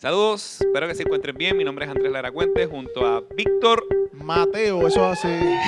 Saludos, 0.00 0.60
espero 0.60 0.86
que 0.86 0.94
se 0.94 1.02
encuentren 1.02 1.36
bien. 1.36 1.56
Mi 1.56 1.64
nombre 1.64 1.84
es 1.84 1.90
Andrés 1.90 2.12
Lara 2.12 2.30
Cuente 2.30 2.66
junto 2.66 3.04
a 3.04 3.22
Víctor. 3.34 3.84
Mateo, 4.12 4.86
eso 4.86 5.04
hace. 5.04 5.58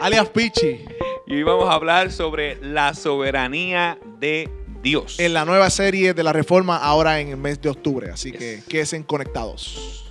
Alias 0.00 0.28
Pichi. 0.30 0.82
Y 1.26 1.34
hoy 1.34 1.42
vamos 1.42 1.68
a 1.68 1.74
hablar 1.74 2.10
sobre 2.10 2.56
la 2.62 2.94
soberanía 2.94 3.98
de 4.18 4.48
Dios. 4.82 5.20
En 5.20 5.34
la 5.34 5.44
nueva 5.44 5.68
serie 5.68 6.14
de 6.14 6.22
la 6.22 6.32
Reforma, 6.32 6.78
ahora 6.78 7.20
en 7.20 7.28
el 7.28 7.36
mes 7.36 7.60
de 7.60 7.68
octubre. 7.68 8.10
Así 8.10 8.32
Yes. 8.32 8.38
que 8.38 8.62
queden 8.66 9.02
conectados. 9.02 10.06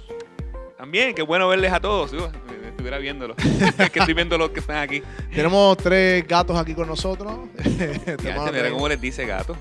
También, 0.78 1.16
qué 1.16 1.24
bueno 1.24 1.48
verles 1.48 1.72
a 1.74 1.80
todos. 1.80 2.14
Uh, 2.14 2.18
me- 2.30 2.68
Estuviera 2.70 2.98
viéndolo. 3.00 3.36
Que 3.94 4.00
estoy 4.00 4.14
viendo 4.14 4.38
los 4.38 4.50
que 4.50 4.60
están 4.60 4.78
aquí. 4.78 5.02
Tenemos 5.34 5.78
tres 5.78 6.28
gatos 6.28 6.56
aquí 6.58 6.76
con 6.76 6.88
nosotros. 6.88 7.34
Ya, 8.24 8.70
cómo 8.72 8.88
les 8.90 9.02
dice 9.02 9.26
gato. 9.26 9.56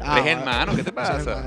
Ah, 0.00 0.18
Tres 0.22 0.36
hermanos, 0.36 0.76
¿qué 0.76 0.82
te 0.84 0.92
pasa? 0.92 1.42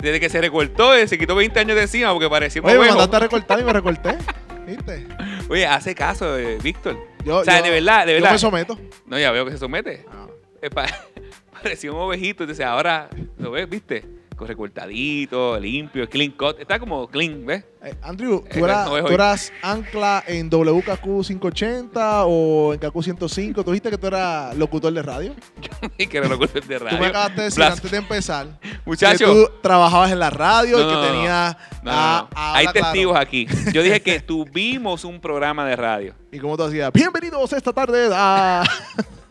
Desde 0.00 0.20
que 0.20 0.28
se 0.28 0.40
recortó, 0.40 0.94
eh, 0.94 1.08
se 1.08 1.16
quitó 1.18 1.34
20 1.34 1.58
años 1.60 1.76
de 1.76 1.82
encima 1.82 2.12
porque 2.12 2.28
parecía 2.28 2.60
un 2.60 2.68
Oye, 2.68 2.78
me 2.78 2.88
mandaste 2.88 3.16
a 3.16 3.18
recortar 3.20 3.60
y 3.60 3.64
me 3.64 3.72
recorté. 3.72 4.18
¿Viste? 4.66 5.06
Oye, 5.48 5.66
hace 5.66 5.94
caso, 5.94 6.38
eh, 6.38 6.58
Víctor. 6.62 6.98
Yo, 7.24 7.38
O 7.38 7.44
sea, 7.44 7.58
yo- 7.58 7.64
de 7.64 7.70
verdad, 7.70 8.04
de 8.06 8.12
Yo 8.12 8.16
verdad. 8.16 8.32
me 8.32 8.38
someto. 8.38 8.78
No, 9.06 9.18
ya 9.18 9.30
veo 9.30 9.44
que 9.46 9.52
se 9.52 9.58
somete. 9.58 10.04
Ah. 10.10 10.26
Eh, 10.60 10.70
pa- 10.70 10.86
parecía 11.62 11.90
un 11.92 11.98
ovejito. 12.00 12.44
Entonces 12.44 12.64
ahora, 12.64 13.08
¿lo 13.38 13.50
ves? 13.50 13.68
¿Viste? 13.68 14.04
Recortadito, 14.38 15.58
limpio, 15.60 16.08
clean 16.08 16.32
cut. 16.32 16.58
Está 16.58 16.78
como 16.78 17.06
clean, 17.08 17.44
¿ves? 17.46 17.64
Eh, 17.84 17.94
Andrew, 18.02 18.42
Eh, 18.48 18.58
¿tú 18.58 18.64
eras, 18.64 18.86
no 18.88 18.96
es 18.96 19.02
tú 19.02 19.08
hoy. 19.08 19.14
eras 19.14 19.52
ancla 19.62 20.24
en 20.26 20.48
WKQ 20.48 21.22
580 21.26 22.24
o 22.26 22.72
en 22.74 22.80
KQ 22.80 23.02
105? 23.02 23.62
¿Tú 23.64 23.70
dijiste 23.70 23.90
que 23.90 23.98
tú 23.98 24.06
eras 24.06 24.56
locutor 24.56 24.92
de 24.92 25.02
radio? 25.02 25.34
Y 25.98 26.06
que 26.06 26.20
no 26.20 26.28
lo 26.28 26.38
cortes 26.38 26.66
de 26.66 26.78
radio. 26.78 26.96
Tú 26.96 27.02
me 27.02 27.08
acabas 27.08 27.36
de 27.36 27.42
decir 27.44 27.58
Blas- 27.62 27.72
antes 27.74 27.90
de 27.90 27.96
empezar 27.98 28.46
Muchacho. 28.84 29.18
que 29.26 29.32
tú 29.32 29.50
trabajabas 29.62 30.10
en 30.12 30.18
la 30.18 30.30
radio 30.30 30.78
No, 30.78 30.90
y 30.90 30.94
que 30.94 31.08
tenías... 31.12 31.56
No, 31.82 32.28
Hay 32.34 32.66
claro. 32.66 32.80
testigos 32.80 33.16
aquí. 33.18 33.46
Yo 33.72 33.82
dije 33.82 34.00
que 34.00 34.20
tuvimos 34.20 35.04
un 35.04 35.20
programa 35.20 35.64
de 35.66 35.76
radio. 35.76 36.14
¿Y 36.32 36.38
cómo 36.38 36.56
tú 36.56 36.64
hacías? 36.64 36.90
Bienvenidos 36.92 37.52
esta 37.52 37.72
tarde 37.72 38.08
a... 38.12 38.64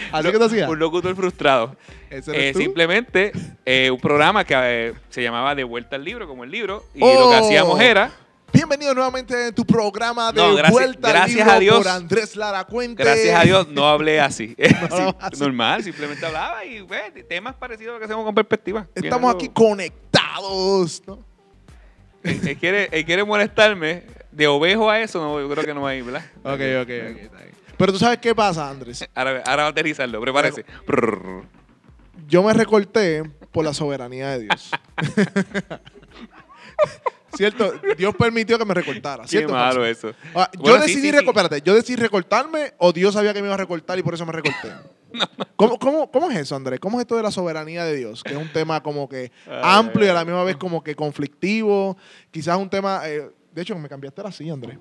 Así 0.12 0.30
que 0.32 0.38
tú 0.38 0.44
hacías. 0.44 0.68
Un 0.68 0.78
locutor 0.78 1.14
frustrado. 1.16 1.76
¿Ese 2.10 2.30
eres 2.34 2.56
Eh, 2.56 2.58
simplemente 2.58 3.32
eh, 3.64 3.90
un 3.90 4.00
programa 4.00 4.44
que 4.44 4.54
eh, 4.56 4.94
se 5.08 5.22
llamaba 5.22 5.54
De 5.54 5.64
Vuelta 5.64 5.96
al 5.96 6.04
Libro, 6.04 6.26
como 6.28 6.44
el 6.44 6.50
libro. 6.50 6.84
Y 6.94 7.00
Oh. 7.02 7.20
lo 7.20 7.30
que 7.30 7.36
hacíamos 7.36 7.80
era. 7.80 8.10
Bienvenido 8.52 8.92
nuevamente 8.94 9.46
a 9.46 9.52
tu 9.52 9.64
programa 9.64 10.32
de 10.32 10.40
No, 10.42 10.54
gracias- 10.54 10.72
Vuelta 10.72 11.06
al 11.08 11.14
gracias 11.14 11.36
Libro 11.38 11.52
a 11.52 11.58
Dios. 11.60 11.76
por 11.78 11.88
Andrés 11.88 12.34
Lara 12.36 12.64
Cuente. 12.64 13.04
Gracias 13.04 13.38
a 13.38 13.44
Dios 13.44 13.68
no 13.68 13.88
hablé 13.88 14.20
así. 14.20 14.56
No, 14.90 14.96
Sí, 15.10 15.16
así. 15.20 15.40
normal, 15.40 15.84
simplemente 15.84 16.26
hablaba 16.26 16.64
y 16.64 16.84
temas 17.28 17.54
parecidos 17.54 17.90
a 17.90 17.94
lo 17.94 17.98
que 18.00 18.06
hacemos 18.06 18.24
con 18.24 18.34
perspectiva. 18.34 18.88
Estamos 18.94 19.32
aquí 19.34 19.48
conectados. 19.50 21.02
¿no? 21.06 21.24
Él, 22.24 22.40
él 22.46 22.56
quiere, 22.58 22.88
él 22.92 23.04
quiere 23.04 23.24
molestarme. 23.24 24.02
De 24.32 24.46
ovejo 24.46 24.88
a 24.88 25.00
eso, 25.00 25.20
no, 25.20 25.40
yo 25.40 25.48
creo 25.50 25.64
que 25.64 25.74
no 25.74 25.80
va 25.82 25.90
a 25.90 25.94
ir, 25.96 26.04
¿verdad? 26.04 26.24
Ok, 26.44 26.52
ok, 26.52 26.82
ok. 26.82 26.88
está 26.88 27.38
bien. 27.38 27.50
Pero 27.80 27.94
tú 27.94 27.98
sabes 27.98 28.18
qué 28.18 28.34
pasa, 28.34 28.68
Andrés. 28.68 29.08
Ahora, 29.14 29.42
ahora 29.46 29.62
va 29.62 29.68
a 29.68 29.70
aterrizarlo, 29.70 30.20
prepárese. 30.20 30.66
Yo 32.28 32.42
me 32.42 32.52
recorté 32.52 33.22
por 33.50 33.64
la 33.64 33.72
soberanía 33.72 34.28
de 34.32 34.40
Dios. 34.40 34.70
¿Cierto? 37.34 37.72
Dios 37.96 38.14
permitió 38.16 38.58
que 38.58 38.66
me 38.66 38.74
recortara. 38.74 39.22
Qué 39.22 39.28
¿cierto? 39.30 39.52
malo 39.54 39.86
eso. 39.86 40.12
Ah, 40.34 40.50
yo 40.52 40.60
Bueno, 40.60 40.78
decidí 40.82 41.10
sí, 41.10 41.16
sí. 41.18 41.24
espérate, 41.26 41.62
yo 41.62 41.74
decidí 41.74 41.96
recortarme 41.96 42.74
o 42.76 42.92
Dios 42.92 43.14
sabía 43.14 43.32
que 43.32 43.40
me 43.40 43.46
iba 43.46 43.54
a 43.54 43.58
recortar 43.58 43.98
y 43.98 44.02
por 44.02 44.12
eso 44.12 44.26
me 44.26 44.32
recorté. 44.32 44.72
¿Cómo, 45.56 45.78
cómo, 45.78 46.10
cómo 46.10 46.30
es 46.30 46.36
eso, 46.36 46.56
Andrés? 46.56 46.80
¿Cómo 46.80 46.98
es 46.98 47.04
esto 47.04 47.16
de 47.16 47.22
la 47.22 47.30
soberanía 47.30 47.84
de 47.84 47.96
Dios? 47.96 48.22
Que 48.22 48.32
es 48.32 48.38
un 48.38 48.52
tema 48.52 48.82
como 48.82 49.08
que 49.08 49.32
Ay, 49.46 49.60
amplio 49.62 50.06
y 50.06 50.10
a 50.10 50.14
la 50.14 50.24
misma 50.26 50.44
vez 50.44 50.56
como 50.56 50.84
que 50.84 50.94
conflictivo. 50.94 51.96
Quizás 52.30 52.58
un 52.58 52.68
tema... 52.68 53.00
eh, 53.08 53.30
de 53.52 53.62
hecho, 53.62 53.76
me 53.78 53.88
cambiaste 53.88 54.22
la 54.22 54.32
silla, 54.32 54.52
Andrés. 54.52 54.78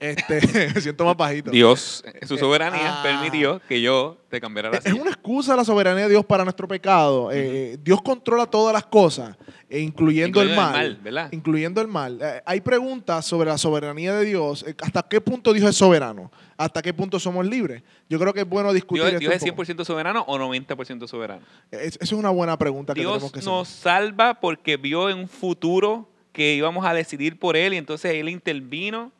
Este, 0.00 0.40
me 0.74 0.80
siento 0.80 1.04
más 1.04 1.14
bajito. 1.14 1.50
Dios, 1.50 2.02
en 2.20 2.26
su 2.26 2.38
soberanía, 2.38 3.00
ah. 3.00 3.02
permitió 3.02 3.60
que 3.68 3.82
yo 3.82 4.16
te 4.30 4.40
cambiara 4.40 4.70
la 4.70 4.78
Es 4.78 4.84
silla. 4.84 4.98
una 5.00 5.10
excusa 5.10 5.54
la 5.54 5.62
soberanía 5.64 6.04
de 6.04 6.10
Dios 6.10 6.24
para 6.24 6.42
nuestro 6.42 6.66
pecado. 6.66 7.30
Eh, 7.30 7.76
Dios 7.82 8.00
controla 8.00 8.46
todas 8.46 8.72
las 8.72 8.86
cosas, 8.86 9.36
eh, 9.68 9.78
incluyendo, 9.80 10.40
el 10.40 10.56
mal. 10.56 10.74
el 10.74 10.92
mal, 10.94 10.96
¿verdad? 11.02 11.28
Incluyendo 11.32 11.82
el 11.82 11.88
mal. 11.88 12.18
Eh, 12.22 12.40
hay 12.46 12.62
preguntas 12.62 13.26
sobre 13.26 13.50
la 13.50 13.58
soberanía 13.58 14.14
de 14.14 14.24
Dios. 14.24 14.64
eh, 14.66 14.74
¿Hasta 14.80 15.02
qué 15.02 15.20
punto 15.20 15.52
Dios 15.52 15.68
es 15.68 15.76
soberano? 15.76 16.32
¿Hasta 16.56 16.80
qué 16.80 16.94
punto 16.94 17.20
somos 17.20 17.44
libres? 17.46 17.82
Yo 18.08 18.18
creo 18.18 18.32
que 18.32 18.40
es 18.40 18.48
bueno 18.48 18.72
discutir 18.72 19.02
¿Dios, 19.02 19.12
esto 19.14 19.20
Dios 19.30 19.34
es 19.34 19.42
un 19.42 19.50
poco. 19.50 19.64
100% 19.64 19.84
soberano 19.84 20.24
o 20.26 20.38
90% 20.38 21.06
soberano? 21.08 21.42
Es- 21.70 21.96
Esa 21.96 22.04
es 22.04 22.12
una 22.12 22.30
buena 22.30 22.56
pregunta 22.58 22.94
que 22.94 23.00
tenemos 23.02 23.20
Dios 23.20 23.32
que 23.32 23.40
nos 23.42 23.68
hacer. 23.68 23.82
salva 23.82 24.40
porque 24.40 24.78
vio 24.78 25.10
en 25.10 25.18
un 25.18 25.28
futuro 25.28 26.08
que 26.32 26.54
íbamos 26.54 26.86
a 26.86 26.94
decidir 26.94 27.38
por 27.38 27.54
Él 27.56 27.74
y 27.74 27.76
entonces 27.76 28.14
Él 28.14 28.30
intervino 28.30 29.12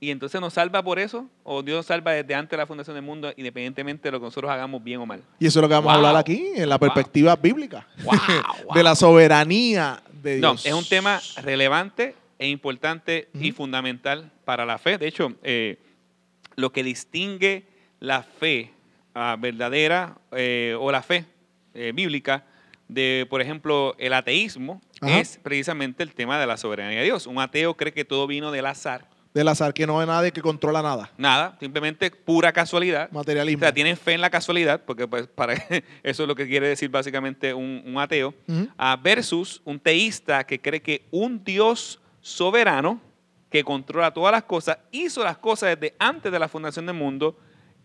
y 0.00 0.10
entonces 0.10 0.40
nos 0.40 0.54
salva 0.54 0.82
por 0.82 0.98
eso. 0.98 1.28
¿O 1.44 1.62
Dios 1.62 1.76
nos 1.76 1.86
salva 1.86 2.12
desde 2.12 2.34
antes 2.34 2.50
de 2.52 2.56
la 2.56 2.66
fundación 2.66 2.94
del 2.94 3.04
mundo 3.04 3.32
independientemente 3.36 4.08
de 4.08 4.12
lo 4.12 4.18
que 4.18 4.24
nosotros 4.24 4.50
hagamos 4.50 4.82
bien 4.82 4.98
o 5.00 5.06
mal? 5.06 5.22
Y 5.38 5.46
eso 5.46 5.58
es 5.58 5.62
lo 5.62 5.68
que 5.68 5.74
vamos 5.74 5.92
a 5.92 5.96
hablar 5.96 6.16
aquí, 6.16 6.52
en 6.56 6.68
la 6.68 6.78
Wow. 6.78 6.88
perspectiva 6.88 7.36
bíblica. 7.36 7.86
Wow, 8.04 8.14
De 8.74 8.82
la 8.82 8.94
soberanía 8.94 10.02
de 10.22 10.38
No, 10.38 10.52
Dios. 10.52 10.66
es 10.66 10.72
un 10.72 10.84
tema 10.86 11.20
relevante 11.42 12.14
e 12.38 12.48
importante 12.48 13.28
y 13.38 13.52
fundamental 13.52 14.30
para 14.46 14.64
la 14.64 14.78
fe. 14.78 14.96
De 14.96 15.06
hecho, 15.06 15.34
eh, 15.42 15.78
lo 16.56 16.72
que 16.72 16.82
distingue 16.82 17.64
la 18.00 18.22
fe 18.22 18.70
ah, 19.14 19.36
verdadera 19.38 20.16
eh, 20.32 20.74
o 20.80 20.90
la 20.90 21.02
fe 21.02 21.26
eh, 21.74 21.92
bíblica 21.94 22.44
de, 22.88 23.26
por 23.28 23.40
ejemplo, 23.42 23.94
el 23.98 24.14
ateísmo 24.14 24.80
Ajá. 25.02 25.20
es 25.20 25.38
precisamente 25.42 26.02
el 26.02 26.14
tema 26.14 26.40
de 26.40 26.46
la 26.46 26.56
soberanía 26.56 26.98
de 27.00 27.04
Dios. 27.04 27.26
Un 27.26 27.38
ateo 27.38 27.74
cree 27.76 27.92
que 27.92 28.04
todo 28.06 28.26
vino 28.26 28.50
del 28.50 28.64
azar. 28.66 29.06
Del 29.32 29.46
azar, 29.46 29.72
que 29.72 29.86
no 29.86 30.00
hay 30.00 30.06
nadie 30.08 30.32
que 30.32 30.42
controla 30.42 30.82
nada. 30.82 31.10
Nada, 31.16 31.56
simplemente 31.60 32.10
pura 32.10 32.52
casualidad. 32.52 33.08
O 33.12 33.14
Materialismo. 33.14 33.60
sea, 33.60 33.72
tienen 33.72 33.96
fe 33.96 34.14
en 34.14 34.20
la 34.20 34.28
casualidad, 34.30 34.82
porque 34.84 35.06
pues, 35.06 35.28
para 35.28 35.54
eso 36.02 36.22
es 36.22 36.28
lo 36.28 36.34
que 36.34 36.48
quiere 36.48 36.66
decir 36.68 36.90
básicamente 36.90 37.54
un, 37.54 37.82
un 37.86 37.98
ateo, 37.98 38.34
ah, 38.76 38.98
versus 39.00 39.62
un 39.64 39.78
teísta 39.78 40.44
que 40.44 40.60
cree 40.60 40.82
que 40.82 41.06
un 41.12 41.44
Dios 41.44 42.00
soberano 42.20 43.00
que 43.50 43.64
controla 43.64 44.12
todas 44.12 44.32
las 44.32 44.44
cosas 44.44 44.78
hizo 44.90 45.22
las 45.24 45.38
cosas 45.38 45.78
desde 45.78 45.94
antes 45.98 46.30
de 46.30 46.38
la 46.38 46.48
fundación 46.48 46.86
del 46.86 46.96
mundo 46.96 47.36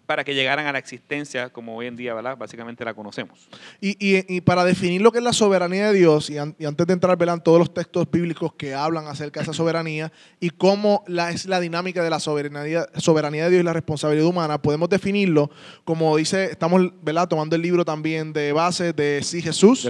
para 0.05 0.23
que 0.23 0.33
llegaran 0.35 0.67
a 0.67 0.71
la 0.71 0.79
existencia 0.79 1.49
como 1.49 1.75
hoy 1.75 1.88
en 1.88 1.95
día, 1.95 2.13
¿verdad? 2.13 2.38
Básicamente 2.38 2.85
la 2.85 2.93
conocemos. 2.93 3.47
Y, 3.81 3.91
y- 3.99 4.25
y 4.38 4.41
para 4.41 4.63
definir 4.63 5.01
lo 5.01 5.11
que 5.11 5.17
es 5.19 5.23
la 5.23 5.33
soberanía 5.33 5.88
de 5.91 5.97
Dios, 5.97 6.29
y, 6.29 6.38
an- 6.38 6.55
y 6.59 6.66
antes 6.66 6.85
de 6.88 6.93
entrar, 6.93 7.17
verán 7.17 7.43
todos 7.43 7.59
los 7.59 7.73
textos 7.73 8.09
bíblicos 8.11 8.53
que 8.53 8.73
hablan 8.73 9.07
acerca 9.07 9.39
de 9.39 9.44
esa 9.45 9.53
soberanía 9.53 10.11
y 10.39 10.49
cómo 10.51 11.03
la, 11.07 11.31
es 11.31 11.45
la 11.45 11.59
dinámica 11.59 12.03
de 12.03 12.09
la 12.09 12.19
soberanía, 12.19 12.85
soberanía 12.97 13.45
de 13.45 13.49
Dios 13.51 13.61
y 13.61 13.63
la 13.65 13.73
responsabilidad 13.73 14.27
humana, 14.27 14.61
podemos 14.61 14.89
definirlo 14.89 15.49
como 15.83 16.15
dice, 16.17 16.45
estamos 16.45 16.81
¿verdad? 17.01 17.27
tomando 17.27 17.55
el 17.55 17.61
libro 17.61 17.83
también 17.85 18.33
de 18.33 18.51
base 18.51 18.94
de 18.94 19.21
Sí 19.23 19.41
Jesús. 19.41 19.85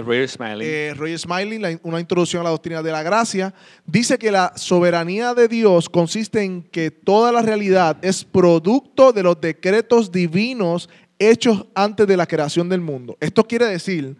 Eh, 0.66 0.94
Roger 0.96 1.18
Smiley, 1.18 1.58
la- 1.58 1.78
una 1.82 2.00
introducción 2.00 2.40
a 2.40 2.44
la 2.44 2.50
doctrina 2.50 2.82
de 2.82 2.92
la 2.92 3.02
gracia, 3.02 3.54
dice 3.86 4.18
que 4.18 4.30
la 4.30 4.52
soberanía 4.56 5.34
de 5.34 5.48
Dios 5.48 5.88
consiste 5.88 6.42
en 6.42 6.62
que 6.62 6.90
toda 6.90 7.32
la 7.32 7.42
realidad 7.42 7.96
es 8.02 8.24
producto 8.24 9.12
de 9.12 9.22
los 9.22 9.40
decretos 9.40 10.05
divinos 10.12 10.88
hechos 11.18 11.66
antes 11.74 12.06
de 12.06 12.16
la 12.16 12.26
creación 12.26 12.68
del 12.68 12.80
mundo. 12.80 13.16
Esto 13.20 13.44
quiere 13.44 13.66
decir 13.66 14.16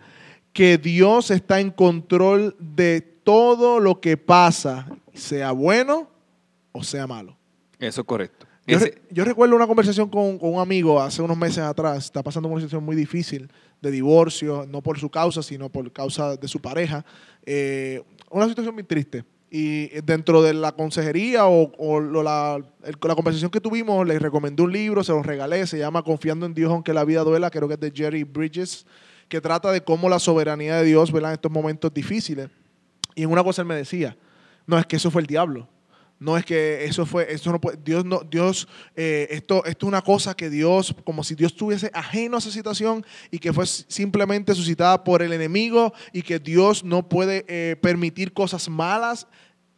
que 0.52 0.78
Dios 0.78 1.30
está 1.30 1.60
en 1.60 1.70
control 1.70 2.56
de 2.58 3.00
todo 3.00 3.80
lo 3.80 4.00
que 4.00 4.16
pasa, 4.16 4.86
sea 5.12 5.52
bueno 5.52 6.08
o 6.72 6.82
sea 6.82 7.06
malo. 7.06 7.36
Eso 7.78 8.00
es 8.02 8.06
correcto. 8.06 8.46
Yo, 8.66 8.78
Ese- 8.78 8.86
re- 8.86 9.02
yo 9.10 9.24
recuerdo 9.24 9.54
una 9.54 9.66
conversación 9.66 10.08
con, 10.08 10.38
con 10.38 10.54
un 10.54 10.60
amigo 10.60 11.00
hace 11.00 11.22
unos 11.22 11.36
meses 11.36 11.58
atrás. 11.58 12.04
Está 12.06 12.22
pasando 12.22 12.48
una 12.48 12.58
situación 12.58 12.82
muy 12.84 12.96
difícil 12.96 13.48
de 13.80 13.90
divorcio, 13.90 14.66
no 14.68 14.82
por 14.82 14.98
su 14.98 15.08
causa, 15.10 15.42
sino 15.42 15.68
por 15.68 15.92
causa 15.92 16.36
de 16.36 16.48
su 16.48 16.60
pareja. 16.60 17.04
Eh, 17.44 18.02
una 18.30 18.48
situación 18.48 18.74
muy 18.74 18.82
triste. 18.82 19.24
Y 19.50 19.88
dentro 20.00 20.42
de 20.42 20.54
la 20.54 20.72
consejería 20.72 21.46
o, 21.46 22.00
la, 22.00 22.60
conversación 23.14 23.50
que 23.50 23.60
tuvimos, 23.60 24.06
le 24.06 24.18
recomendé 24.18 24.62
un 24.62 24.72
libro, 24.72 25.04
se 25.04 25.12
lo 25.12 25.22
regalé, 25.22 25.66
se 25.66 25.78
llama 25.78 26.02
Confiando 26.02 26.46
en 26.46 26.54
Dios 26.54 26.70
aunque 26.70 26.92
la 26.92 27.04
vida 27.04 27.22
duela, 27.22 27.50
creo 27.50 27.68
que 27.68 27.74
es 27.74 27.80
de 27.80 27.92
Jerry 27.94 28.24
Bridges, 28.24 28.86
que 29.28 29.40
trata 29.40 29.70
de 29.70 29.82
cómo 29.82 30.08
la 30.08 30.18
soberanía 30.18 30.76
de 30.76 30.84
Dios 30.84 31.12
¿verdad? 31.12 31.30
en 31.30 31.34
estos 31.34 31.52
momentos 31.52 31.94
difíciles. 31.94 32.48
Y 33.14 33.22
en 33.22 33.30
una 33.30 33.44
cosa 33.44 33.62
él 33.62 33.68
me 33.68 33.76
decía, 33.76 34.16
no, 34.66 34.78
es 34.78 34.86
que 34.86 34.96
eso 34.96 35.10
fue 35.10 35.22
el 35.22 35.26
diablo. 35.26 35.68
No 36.18 36.38
es 36.38 36.46
que 36.46 36.84
eso 36.84 37.04
fue, 37.04 37.30
eso 37.30 37.52
no 37.52 37.60
puede, 37.60 37.78
Dios 37.84 38.04
no, 38.04 38.20
Dios, 38.20 38.66
eh, 38.94 39.28
esto, 39.30 39.62
esto 39.66 39.86
es 39.86 39.88
una 39.88 40.00
cosa 40.00 40.34
que 40.34 40.48
Dios, 40.48 40.94
como 41.04 41.22
si 41.22 41.34
Dios 41.34 41.52
estuviese 41.52 41.90
ajeno 41.92 42.36
a 42.36 42.38
esa 42.38 42.50
situación 42.50 43.04
y 43.30 43.38
que 43.38 43.52
fue 43.52 43.66
simplemente 43.66 44.54
suscitada 44.54 45.04
por 45.04 45.20
el 45.20 45.34
enemigo 45.34 45.92
y 46.14 46.22
que 46.22 46.38
Dios 46.38 46.84
no 46.84 47.06
puede 47.06 47.44
eh, 47.48 47.76
permitir 47.82 48.32
cosas 48.32 48.66
malas, 48.70 49.26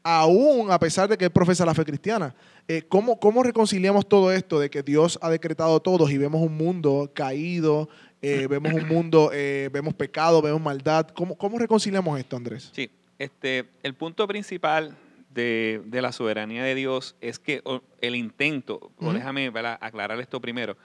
aún 0.04 0.70
a 0.70 0.78
pesar 0.78 1.08
de 1.08 1.18
que 1.18 1.24
él 1.24 1.32
profesa 1.32 1.66
la 1.66 1.74
fe 1.74 1.84
cristiana. 1.84 2.36
Eh, 2.68 2.82
¿cómo, 2.88 3.18
¿Cómo 3.18 3.42
reconciliamos 3.42 4.08
todo 4.08 4.30
esto 4.30 4.60
de 4.60 4.70
que 4.70 4.84
Dios 4.84 5.18
ha 5.20 5.30
decretado 5.30 5.80
todos 5.80 6.08
y 6.12 6.18
vemos 6.18 6.40
un 6.40 6.56
mundo 6.56 7.10
caído 7.14 7.88
eh, 8.20 8.48
vemos 8.48 8.72
un 8.72 8.88
mundo, 8.88 9.30
vemos 9.30 9.94
pecado, 9.94 10.42
vemos 10.42 10.60
maldad. 10.60 11.06
¿Cómo, 11.08 11.38
¿Cómo 11.38 11.56
reconciliamos 11.56 12.18
esto, 12.18 12.36
Andrés? 12.36 12.70
Sí, 12.72 12.90
este, 13.16 13.64
el 13.84 13.94
punto 13.94 14.26
principal 14.26 14.96
de, 15.30 15.82
de 15.84 16.02
la 16.02 16.12
soberanía 16.12 16.64
de 16.64 16.74
Dios 16.74 17.16
es 17.20 17.38
que 17.38 17.62
el 18.00 18.14
intento, 18.14 18.92
déjame 19.00 19.50
¿verdad? 19.50 19.78
aclarar 19.80 20.18
esto 20.20 20.40
primero, 20.40 20.76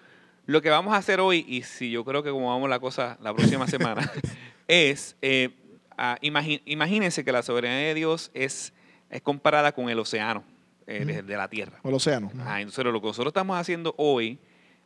lo 0.46 0.62
que 0.62 0.70
vamos 0.70 0.94
a 0.94 0.98
hacer 0.98 1.20
hoy, 1.20 1.46
y 1.48 1.64
si 1.64 1.90
yo 1.90 2.04
creo 2.04 2.22
que 2.24 2.30
como 2.30 2.50
vamos 2.50 2.70
la 2.70 2.80
cosa 2.80 3.18
la 3.22 3.34
próxima 3.34 3.68
semana, 3.68 4.12
es, 4.68 5.16
eh, 5.22 5.52
imagínense 6.22 7.24
que 7.24 7.32
la 7.32 7.44
soberanía 7.44 7.88
de 7.88 7.94
Dios 7.94 8.30
es, 8.34 8.74
es 9.10 9.22
comparada 9.22 9.72
con 9.72 9.90
el 9.90 10.00
océano 10.00 10.44
eh, 10.86 11.06
de, 11.06 11.38
la 11.38 11.48
tierra. 11.48 11.80
O 11.84 11.90
el 11.90 11.96
océano. 11.96 12.30
Ah, 12.46 12.60
entonces 12.60 12.84
lo 12.84 13.00
que 13.00 13.08
nosotros 13.08 13.32
estamos 13.32 13.58
haciendo 13.58 13.96
hoy 13.98 14.38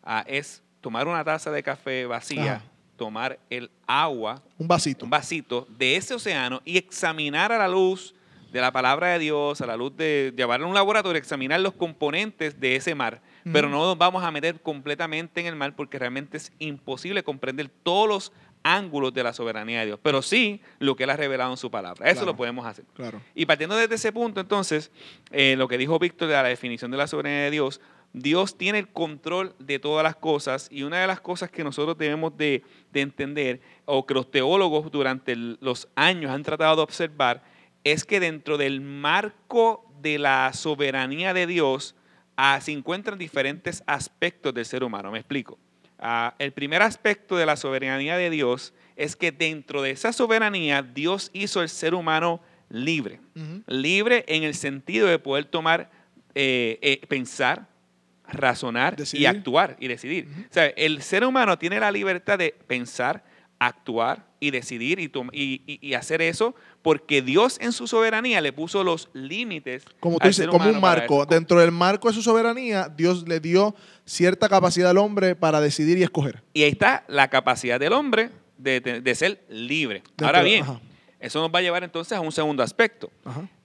ah, 0.04 0.24
es 0.28 0.62
tomar 0.80 1.08
una 1.08 1.24
taza 1.24 1.50
de 1.50 1.64
café 1.64 2.06
vacía, 2.06 2.62
tomar 2.96 3.40
el 3.50 3.72
agua 3.88 4.44
Un 4.60 4.68
vasito. 4.68 5.06
un 5.06 5.10
vasito 5.10 5.68
de 5.78 5.96
ese 5.96 6.14
océano 6.14 6.62
y 6.66 6.78
examinar 6.78 7.52
a 7.52 7.58
la 7.58 7.68
luz 7.68 8.14
de 8.52 8.62
la 8.62 8.72
palabra 8.72 9.10
de 9.10 9.20
Dios, 9.20 9.62
a 9.62 9.66
la 9.66 9.76
luz 9.78 9.96
de 9.96 10.34
llevarlo 10.36 10.66
a 10.66 10.70
un 10.70 10.76
laboratorio, 10.76 11.18
examinar 11.20 11.60
los 11.60 11.74
componentes 11.74 12.60
de 12.60 12.76
ese 12.76 12.96
mar. 12.96 13.22
Pero 13.54 13.70
no 13.70 13.86
nos 13.86 13.98
vamos 13.98 14.24
a 14.24 14.32
meter 14.32 14.60
completamente 14.62 15.40
en 15.40 15.48
el 15.48 15.56
mar 15.56 15.74
porque 15.76 15.98
realmente 15.98 16.36
es 16.38 16.52
imposible 16.60 17.24
comprender 17.24 17.70
todos 17.84 18.08
los 18.10 18.32
ángulos 18.64 19.14
de 19.14 19.24
la 19.24 19.32
soberanía 19.32 19.80
de 19.82 19.86
Dios. 19.86 20.00
Pero 20.04 20.22
sí 20.22 20.62
lo 20.80 20.96
que 20.98 21.06
Él 21.06 21.10
ha 21.12 21.16
revelado 21.16 21.52
en 21.52 21.58
su 21.58 21.72
palabra. 21.72 22.06
Eso 22.08 22.16
Claro. 22.16 22.26
lo 22.32 22.36
podemos 22.36 22.66
hacer. 22.66 22.84
Claro. 22.94 23.22
Y 23.36 23.46
partiendo 23.46 23.78
desde 23.78 23.96
ese 23.96 24.12
punto, 24.12 24.42
entonces, 24.42 24.92
eh, 25.32 25.56
lo 25.58 25.70
que 25.70 25.78
dijo 25.78 25.98
Víctor 25.98 26.28
de 26.28 26.34
la 26.34 26.44
definición 26.44 26.92
de 26.92 26.98
la 26.98 27.08
soberanía 27.08 27.44
de 27.44 27.52
Dios, 27.52 27.80
Dios 28.12 28.58
tiene 28.58 28.80
el 28.80 28.88
control 28.90 29.54
de 29.60 29.80
todas 29.80 30.04
las 30.04 30.16
cosas 30.18 30.68
y 30.72 30.84
una 30.84 31.00
de 31.00 31.08
las 31.08 31.22
cosas 31.22 31.50
que 31.50 31.64
nosotros 31.64 31.98
debemos 31.98 32.36
de, 32.36 32.64
de 32.92 33.02
entender 33.02 33.62
o 33.86 34.06
que 34.06 34.14
los 34.14 34.30
teólogos 34.32 34.92
durante 34.92 35.36
los 35.36 35.88
años 35.96 36.32
han 36.32 36.44
tratado 36.44 36.76
de 36.78 36.82
observar 36.82 37.44
es 37.84 38.06
que 38.06 38.20
dentro 38.20 38.58
del 38.58 38.82
marco 38.82 39.90
de 40.02 40.20
la 40.20 40.52
soberanía 40.54 41.34
de 41.34 41.48
Dios 41.48 41.96
ah, 42.36 42.60
se 42.62 42.72
encuentran 42.72 43.18
diferentes 43.18 43.84
aspectos 43.88 44.54
del 44.54 44.66
ser 44.66 44.84
humano. 44.84 45.12
Me 45.12 45.20
explico. 45.20 45.58
Ah, 46.00 46.36
el 46.38 46.54
primer 46.54 46.82
aspecto 46.82 47.38
de 47.38 47.46
la 47.46 47.56
soberanía 47.56 48.18
de 48.18 48.30
Dios 48.30 48.74
es 48.96 49.16
que 49.16 49.32
dentro 49.32 49.82
de 49.82 49.92
esa 49.92 50.14
soberanía 50.14 50.84
Dios 50.84 51.32
hizo 51.34 51.62
el 51.62 51.70
ser 51.70 51.96
humano 51.96 52.42
libre. 52.70 53.20
Libre 53.68 54.26
en 54.28 54.44
el 54.44 54.54
sentido 54.54 55.08
de 55.08 55.20
poder 55.20 55.46
tomar, 55.46 55.90
eh, 56.36 56.78
eh, 56.82 57.02
pensar, 57.08 57.68
razonar 58.28 58.96
y 59.14 59.26
actuar 59.26 59.78
y 59.80 59.88
decidir. 59.88 60.28
O 60.50 60.54
sea, 60.54 60.66
el 60.68 61.02
ser 61.02 61.24
humano 61.24 61.58
tiene 61.58 61.80
la 61.80 61.92
libertad 61.92 62.38
de 62.38 62.56
pensar, 62.68 63.24
actuar 63.60 64.27
y 64.40 64.52
decidir 64.52 65.00
y, 65.00 65.10
y- 65.34 65.94
hacer 65.96 66.22
eso 66.22 66.54
porque 66.82 67.22
Dios 67.22 67.58
en 67.62 67.72
su 67.72 67.88
soberanía 67.88 68.40
le 68.42 68.54
puso 68.54 68.84
los 68.84 69.10
límites. 69.14 69.84
Como 70.00 70.20
tú 70.20 70.28
dices, 70.28 70.48
como 70.48 70.70
un 70.70 70.80
marco. 70.80 71.26
Dentro 71.26 71.60
del 71.60 71.72
marco 71.72 72.08
de 72.08 72.14
su 72.14 72.22
soberanía, 72.22 72.88
Dios 72.96 73.28
le 73.28 73.40
dio 73.40 73.76
cierta 74.06 74.48
capacidad 74.48 74.92
al 74.92 74.98
hombre 74.98 75.36
para 75.36 75.60
decidir 75.60 75.98
y 75.98 76.04
escoger. 76.04 76.44
Y 76.54 76.64
ahí 76.64 76.70
está 76.72 77.04
la 77.08 77.30
capacidad 77.30 77.80
del 77.80 77.94
hombre 77.94 78.30
de, 78.58 78.80
de- 78.80 79.02
de 79.02 79.16
ser 79.16 79.44
libre. 79.50 80.04
Dentro 80.10 80.28
Ahora 80.28 80.44
bien, 80.44 80.64
ajá. 80.64 80.80
eso 81.20 81.40
nos 81.42 81.50
va 81.54 81.60
a 81.60 81.62
llevar 81.64 81.84
entonces 81.84 82.18
a 82.18 82.22
un 82.22 82.32
segundo 82.32 82.62
aspecto. 82.64 83.10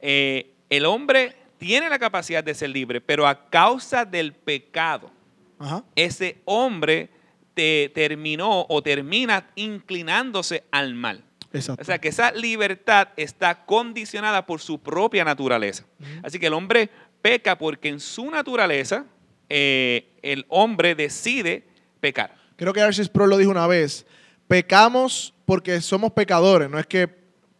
Eh, 0.00 0.54
el 0.70 0.86
hombre 0.86 1.36
tiene 1.58 1.88
la 1.90 1.98
capacidad 1.98 2.42
de 2.42 2.54
ser 2.54 2.70
libre, 2.70 3.00
pero 3.00 3.26
a 3.26 3.48
causa 3.50 4.04
del 4.04 4.32
pecado, 4.32 5.10
Ajá. 5.58 5.84
ese 5.94 6.38
hombre 6.44 7.10
te 7.54 7.90
terminó 7.94 8.66
o 8.68 8.82
termina 8.82 9.50
inclinándose 9.54 10.64
al 10.70 10.94
mal. 10.94 11.24
Exacto. 11.52 11.82
O 11.82 11.84
sea 11.84 11.98
que 11.98 12.08
esa 12.08 12.32
libertad 12.32 13.08
está 13.16 13.66
condicionada 13.66 14.46
por 14.46 14.60
su 14.60 14.78
propia 14.78 15.24
naturaleza. 15.24 15.84
Así 16.22 16.38
que 16.38 16.46
el 16.46 16.54
hombre 16.54 16.88
peca 17.20 17.58
porque 17.58 17.88
en 17.88 18.00
su 18.00 18.30
naturaleza 18.30 19.04
eh, 19.48 20.08
el 20.22 20.46
hombre 20.48 20.94
decide 20.94 21.64
pecar. 22.00 22.34
Creo 22.56 22.72
que 22.72 22.80
Arcis 22.80 23.08
Pro 23.08 23.26
lo 23.26 23.36
dijo 23.36 23.50
una 23.50 23.66
vez. 23.66 24.06
Pecamos 24.48 25.34
porque 25.44 25.80
somos 25.80 26.12
pecadores, 26.12 26.70
no 26.70 26.78
es 26.78 26.86
que, 26.86 27.08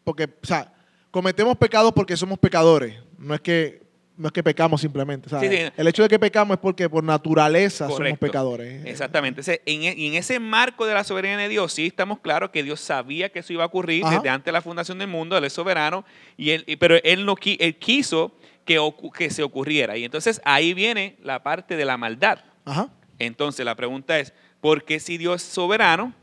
porque, 0.05 0.25
o 0.25 0.47
sea, 0.47 0.73
cometemos 1.11 1.56
pecados 1.56 1.93
porque 1.93 2.17
somos 2.17 2.38
pecadores, 2.38 2.99
no 3.19 3.35
es 3.35 3.41
que, 3.41 3.81
no 4.17 4.29
es 4.29 4.32
que 4.32 4.43
pecamos 4.43 4.81
simplemente. 4.81 5.29
Sí, 5.29 5.49
sí. 5.49 5.59
El 5.76 5.88
hecho 5.88 6.03
de 6.03 6.09
que 6.09 6.19
pecamos 6.19 6.55
es 6.56 6.61
porque 6.61 6.88
por 6.88 7.03
naturaleza 7.03 7.88
somos 7.88 8.19
pecadores. 8.19 8.85
Exactamente. 8.85 9.41
Ese- 9.41 9.62
en, 9.67 9.82
e- 9.82 9.94
y 9.97 10.09
en 10.09 10.14
ese 10.14 10.38
marco 10.38 10.87
de 10.87 10.94
la 10.94 11.03
soberanía 11.05 11.38
de 11.38 11.49
Dios, 11.49 11.73
sí 11.73 11.87
estamos 11.87 12.20
claros 12.20 12.50
que 12.50 12.62
Dios 12.62 12.81
sabía 12.81 13.31
que 13.31 13.38
eso 13.41 13.53
iba 13.53 13.64
a 13.64 13.67
ocurrir 13.67 14.05
Ajá. 14.05 14.17
desde 14.17 14.29
antes 14.29 14.47
de 14.47 14.53
la 14.53 14.61
fundación 14.61 14.99
del 14.99 15.09
mundo, 15.09 15.37
Él 15.37 15.44
es 15.44 15.53
soberano, 15.53 16.05
y 16.37 16.50
él, 16.50 16.64
pero 16.79 16.97
él, 17.03 17.25
no, 17.25 17.37
él 17.43 17.76
quiso 17.79 18.37
que, 18.64 19.31
se 19.31 19.43
ocurriera. 19.43 19.97
Y 19.97 20.05
entonces 20.05 20.41
ahí 20.44 20.75
viene 20.75 21.17
la 21.23 21.43
parte 21.43 21.76
de 21.76 21.85
la 21.85 21.97
maldad. 21.97 22.41
Ajá. 22.64 22.91
Entonces 23.19 23.64
la 23.64 23.75
pregunta 23.75 24.19
es, 24.19 24.32
¿por 24.61 24.85
qué 24.85 25.00
si 25.00 25.19
Dios 25.19 25.43
es 25.43 25.49
soberano, 25.49 26.14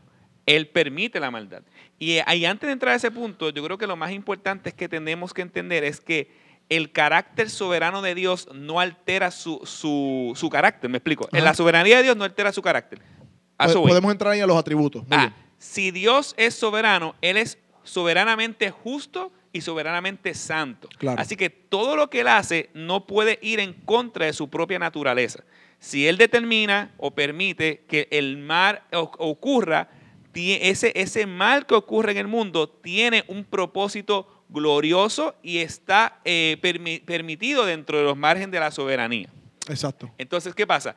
Él 0.46 0.68
permite 0.68 1.20
la 1.20 1.32
maldad? 1.32 1.64
Y 1.98 2.14
eh, 2.14 2.24
ahí 2.26 2.46
antes 2.46 2.68
de 2.68 2.74
entrar 2.74 2.94
a 2.94 2.96
ese 2.96 3.12
punto, 3.12 3.50
yo 3.50 3.64
creo 3.64 3.78
que 3.78 3.88
lo 3.88 3.96
más 3.96 4.12
importante 4.12 4.70
es 4.70 4.76
que 4.76 4.88
tenemos 4.88 5.34
que 5.34 5.42
entender 5.42 5.84
es 5.84 6.00
que 6.00 6.32
el 6.70 6.92
carácter 6.92 7.50
soberano 7.50 8.02
de 8.02 8.14
Dios 8.16 8.48
no 8.54 8.80
altera 8.80 9.32
su, 9.32 9.60
su, 9.66 10.34
su 10.36 10.50
carácter, 10.50 10.90
me 10.90 10.98
explico. 10.98 11.28
En 11.32 11.38
Ajá. 11.40 11.46
la 11.46 11.54
soberanía 11.56 11.98
de 11.98 12.04
Dios 12.04 12.16
no 12.18 12.24
altera 12.24 12.52
su 12.54 12.62
carácter. 12.62 13.02
A 13.58 13.66
eso 13.66 13.76
Pod- 13.76 13.82
voy. 13.82 13.90
Podemos 13.90 14.12
entrar 14.12 14.34
ahí 14.34 14.40
a 14.42 14.48
los 14.48 14.58
atributos. 14.58 15.02
Muy 15.08 15.18
Ah, 15.18 15.20
bien. 15.22 15.34
si 15.58 15.92
Dios 15.92 16.34
es 16.38 16.54
soberano, 16.56 17.16
Él 17.22 17.38
es 17.38 17.58
soberanamente 17.84 18.70
justo 18.70 19.32
y 19.52 19.62
soberanamente 19.62 20.34
santo. 20.36 20.88
Claro. 21.00 21.20
Así 21.20 21.36
que 21.36 21.50
todo 21.50 21.96
lo 21.96 22.10
que 22.10 22.22
Él 22.22 22.28
hace 22.28 22.70
no 22.76 23.08
puede 23.08 23.40
ir 23.42 23.60
en 23.60 23.74
contra 23.74 24.28
de 24.28 24.34
su 24.34 24.48
propia 24.50 24.78
naturaleza. 24.80 25.44
Si 25.80 26.08
Él 26.08 26.18
determina 26.18 26.94
o 26.98 27.12
permite 27.12 27.84
que 27.88 28.08
el 28.12 28.38
mal 28.38 28.84
ocurra, 28.92 29.90
ese, 30.36 30.92
ese 30.96 31.26
mal 31.26 31.66
que 31.66 31.74
ocurre 31.76 32.12
en 32.12 32.18
el 32.20 32.28
mundo 32.28 32.70
tiene 32.70 33.24
un 33.28 33.44
propósito 33.44 34.39
glorioso 34.50 35.36
y 35.44 35.60
está 35.60 36.20
eh, 36.26 36.58
permi- 36.62 37.04
permitido 37.04 37.66
dentro 37.66 37.98
de 37.98 38.04
los 38.04 38.18
márgenes 38.18 38.52
de 38.52 38.60
la 38.60 38.72
soberanía. 38.72 39.30
Exacto. 39.68 40.12
Entonces, 40.18 40.56
¿qué 40.56 40.66
pasa? 40.68 40.96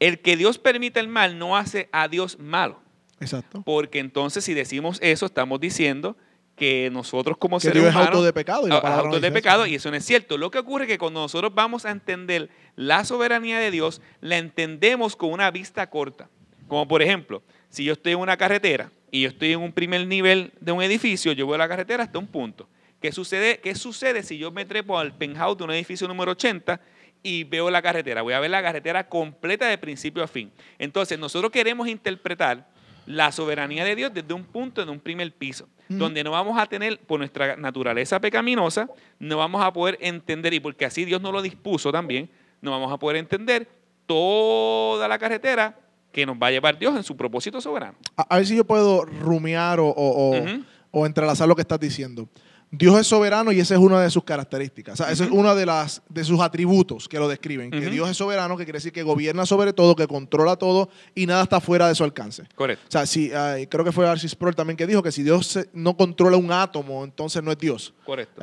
El 0.00 0.20
que 0.20 0.36
Dios 0.36 0.58
permite 0.58 1.00
el 1.00 1.08
mal 1.08 1.38
no 1.38 1.56
hace 1.56 1.88
a 1.92 2.08
Dios 2.08 2.38
malo. 2.38 2.80
Exacto. 3.20 3.62
Porque 3.64 3.98
entonces 3.98 4.44
si 4.44 4.54
decimos 4.54 4.98
eso, 5.02 5.26
estamos 5.26 5.58
diciendo 5.60 6.16
que 6.56 6.88
nosotros 6.92 7.36
como 7.38 7.58
Que 7.58 7.68
seres 7.68 7.82
Dios 7.82 7.90
es 7.90 7.94
humanos... 7.94 8.14
auto 8.14 8.24
de 8.24 8.32
pecado 8.32 8.66
y 8.68 8.70
auto 8.72 8.88
no 8.88 9.02
de 9.12 9.16
dice 9.16 9.26
eso. 9.26 9.34
pecado 9.34 9.66
y 9.66 9.74
eso 9.76 9.90
no 9.90 9.96
es 9.96 10.04
cierto. 10.04 10.36
Lo 10.38 10.50
que 10.50 10.58
ocurre 10.58 10.84
es 10.84 10.88
que 10.88 10.98
cuando 10.98 11.20
nosotros 11.20 11.54
vamos 11.54 11.84
a 11.84 11.90
entender 11.90 12.48
la 12.74 13.04
soberanía 13.04 13.58
de 13.60 13.70
Dios, 13.70 14.00
la 14.20 14.38
entendemos 14.38 15.14
con 15.16 15.30
una 15.32 15.50
vista 15.52 15.88
corta. 15.88 16.28
Como 16.66 16.86
por 16.88 17.00
ejemplo, 17.02 17.42
si 17.70 17.84
yo 17.84 17.92
estoy 17.92 18.12
en 18.12 18.18
una 18.18 18.36
carretera 18.36 18.90
y 19.10 19.22
yo 19.22 19.28
estoy 19.28 19.52
en 19.52 19.60
un 19.60 19.72
primer 19.72 20.06
nivel 20.06 20.52
de 20.60 20.72
un 20.72 20.82
edificio, 20.82 21.32
yo 21.32 21.46
voy 21.46 21.54
a 21.54 21.58
la 21.58 21.68
carretera 21.68 22.02
hasta 22.04 22.18
un 22.18 22.26
punto. 22.26 22.68
¿Qué 23.00 23.12
sucede, 23.12 23.60
¿Qué 23.60 23.74
sucede 23.74 24.22
si 24.22 24.38
yo 24.38 24.50
me 24.50 24.64
trepo 24.64 24.98
al 24.98 25.14
penthouse 25.16 25.56
de 25.58 25.64
un 25.64 25.70
edificio 25.70 26.08
número 26.08 26.32
80 26.32 26.80
y 27.22 27.44
veo 27.44 27.70
la 27.70 27.80
carretera? 27.80 28.22
Voy 28.22 28.32
a 28.34 28.40
ver 28.40 28.50
la 28.50 28.62
carretera 28.62 29.08
completa 29.08 29.66
de 29.66 29.78
principio 29.78 30.22
a 30.22 30.26
fin. 30.26 30.50
Entonces, 30.78 31.18
nosotros 31.18 31.52
queremos 31.52 31.86
interpretar 31.88 32.66
la 33.06 33.30
soberanía 33.32 33.84
de 33.84 33.94
Dios 33.96 34.12
desde 34.12 34.34
un 34.34 34.44
punto, 34.44 34.84
de 34.84 34.90
un 34.90 35.00
primer 35.00 35.32
piso, 35.32 35.66
donde 35.88 36.22
no 36.22 36.32
vamos 36.32 36.58
a 36.58 36.66
tener, 36.66 36.98
por 37.00 37.18
nuestra 37.20 37.56
naturaleza 37.56 38.20
pecaminosa, 38.20 38.90
no 39.18 39.38
vamos 39.38 39.62
a 39.64 39.72
poder 39.72 39.96
entender, 40.02 40.52
y 40.52 40.60
porque 40.60 40.84
así 40.84 41.06
Dios 41.06 41.22
nos 41.22 41.32
lo 41.32 41.40
dispuso 41.40 41.90
también, 41.90 42.28
no 42.60 42.70
vamos 42.72 42.92
a 42.92 42.98
poder 42.98 43.16
entender 43.16 43.66
toda 44.04 45.08
la 45.08 45.18
carretera 45.18 45.78
que 46.12 46.26
nos 46.26 46.36
va 46.36 46.48
a 46.48 46.50
llevar 46.50 46.78
Dios 46.78 46.96
en 46.96 47.02
su 47.04 47.16
propósito 47.16 47.60
soberano. 47.60 47.96
A, 48.16 48.22
a 48.22 48.36
ver 48.36 48.46
si 48.46 48.56
yo 48.56 48.64
puedo 48.64 49.04
rumiar 49.04 49.78
o, 49.80 49.86
o- 49.88 49.92
o- 50.36 50.38
Ujú. 50.42 50.64
o 50.90 51.06
entrelazar 51.06 51.46
lo 51.48 51.54
que 51.54 51.62
estás 51.62 51.78
diciendo. 51.80 52.28
Dios 52.70 52.98
es 52.98 53.06
soberano 53.06 53.50
y 53.50 53.60
esa 53.60 53.74
es 53.74 53.80
una 53.80 54.00
de 54.00 54.10
sus 54.10 54.24
características. 54.24 54.94
O 54.94 54.96
sea, 55.04 55.12
esa 55.12 55.24
es 55.24 55.30
una 55.30 55.54
de, 55.54 55.64
las, 55.64 56.02
de 56.08 56.22
sus 56.24 56.40
atributos 56.40 57.08
que 57.08 57.18
lo 57.18 57.28
describen. 57.28 57.70
Que. 57.70 57.88
Dios 57.88 58.08
es 58.10 58.16
soberano, 58.16 58.56
que 58.56 58.64
quiere 58.64 58.76
decir 58.76 58.92
que 58.92 59.02
gobierna 59.02 59.46
sobre 59.46 59.72
todo, 59.72 59.96
que 59.96 60.06
controla 60.06 60.56
todo 60.56 60.90
y 61.14 61.26
nada 61.26 61.42
está 61.42 61.60
fuera 61.60 61.88
de 61.88 61.94
su 61.94 62.04
alcance. 62.04 62.44
Correcto. 62.54 62.84
O 62.88 62.90
sea, 62.90 63.06
si, 63.06 63.30
creo 63.68 63.84
que 63.84 63.92
fue 63.92 64.08
Arcis 64.08 64.32
Sproul 64.32 64.54
también 64.54 64.76
que 64.76 64.86
dijo 64.86 65.02
que 65.02 65.12
si 65.12 65.22
Dios 65.22 65.58
no 65.72 65.96
controla 65.96 66.36
un 66.36 66.52
átomo, 66.52 67.04
entonces 67.04 67.42
no 67.42 67.50
es 67.50 67.58
Dios. 67.58 67.94
Correcto. 68.04 68.42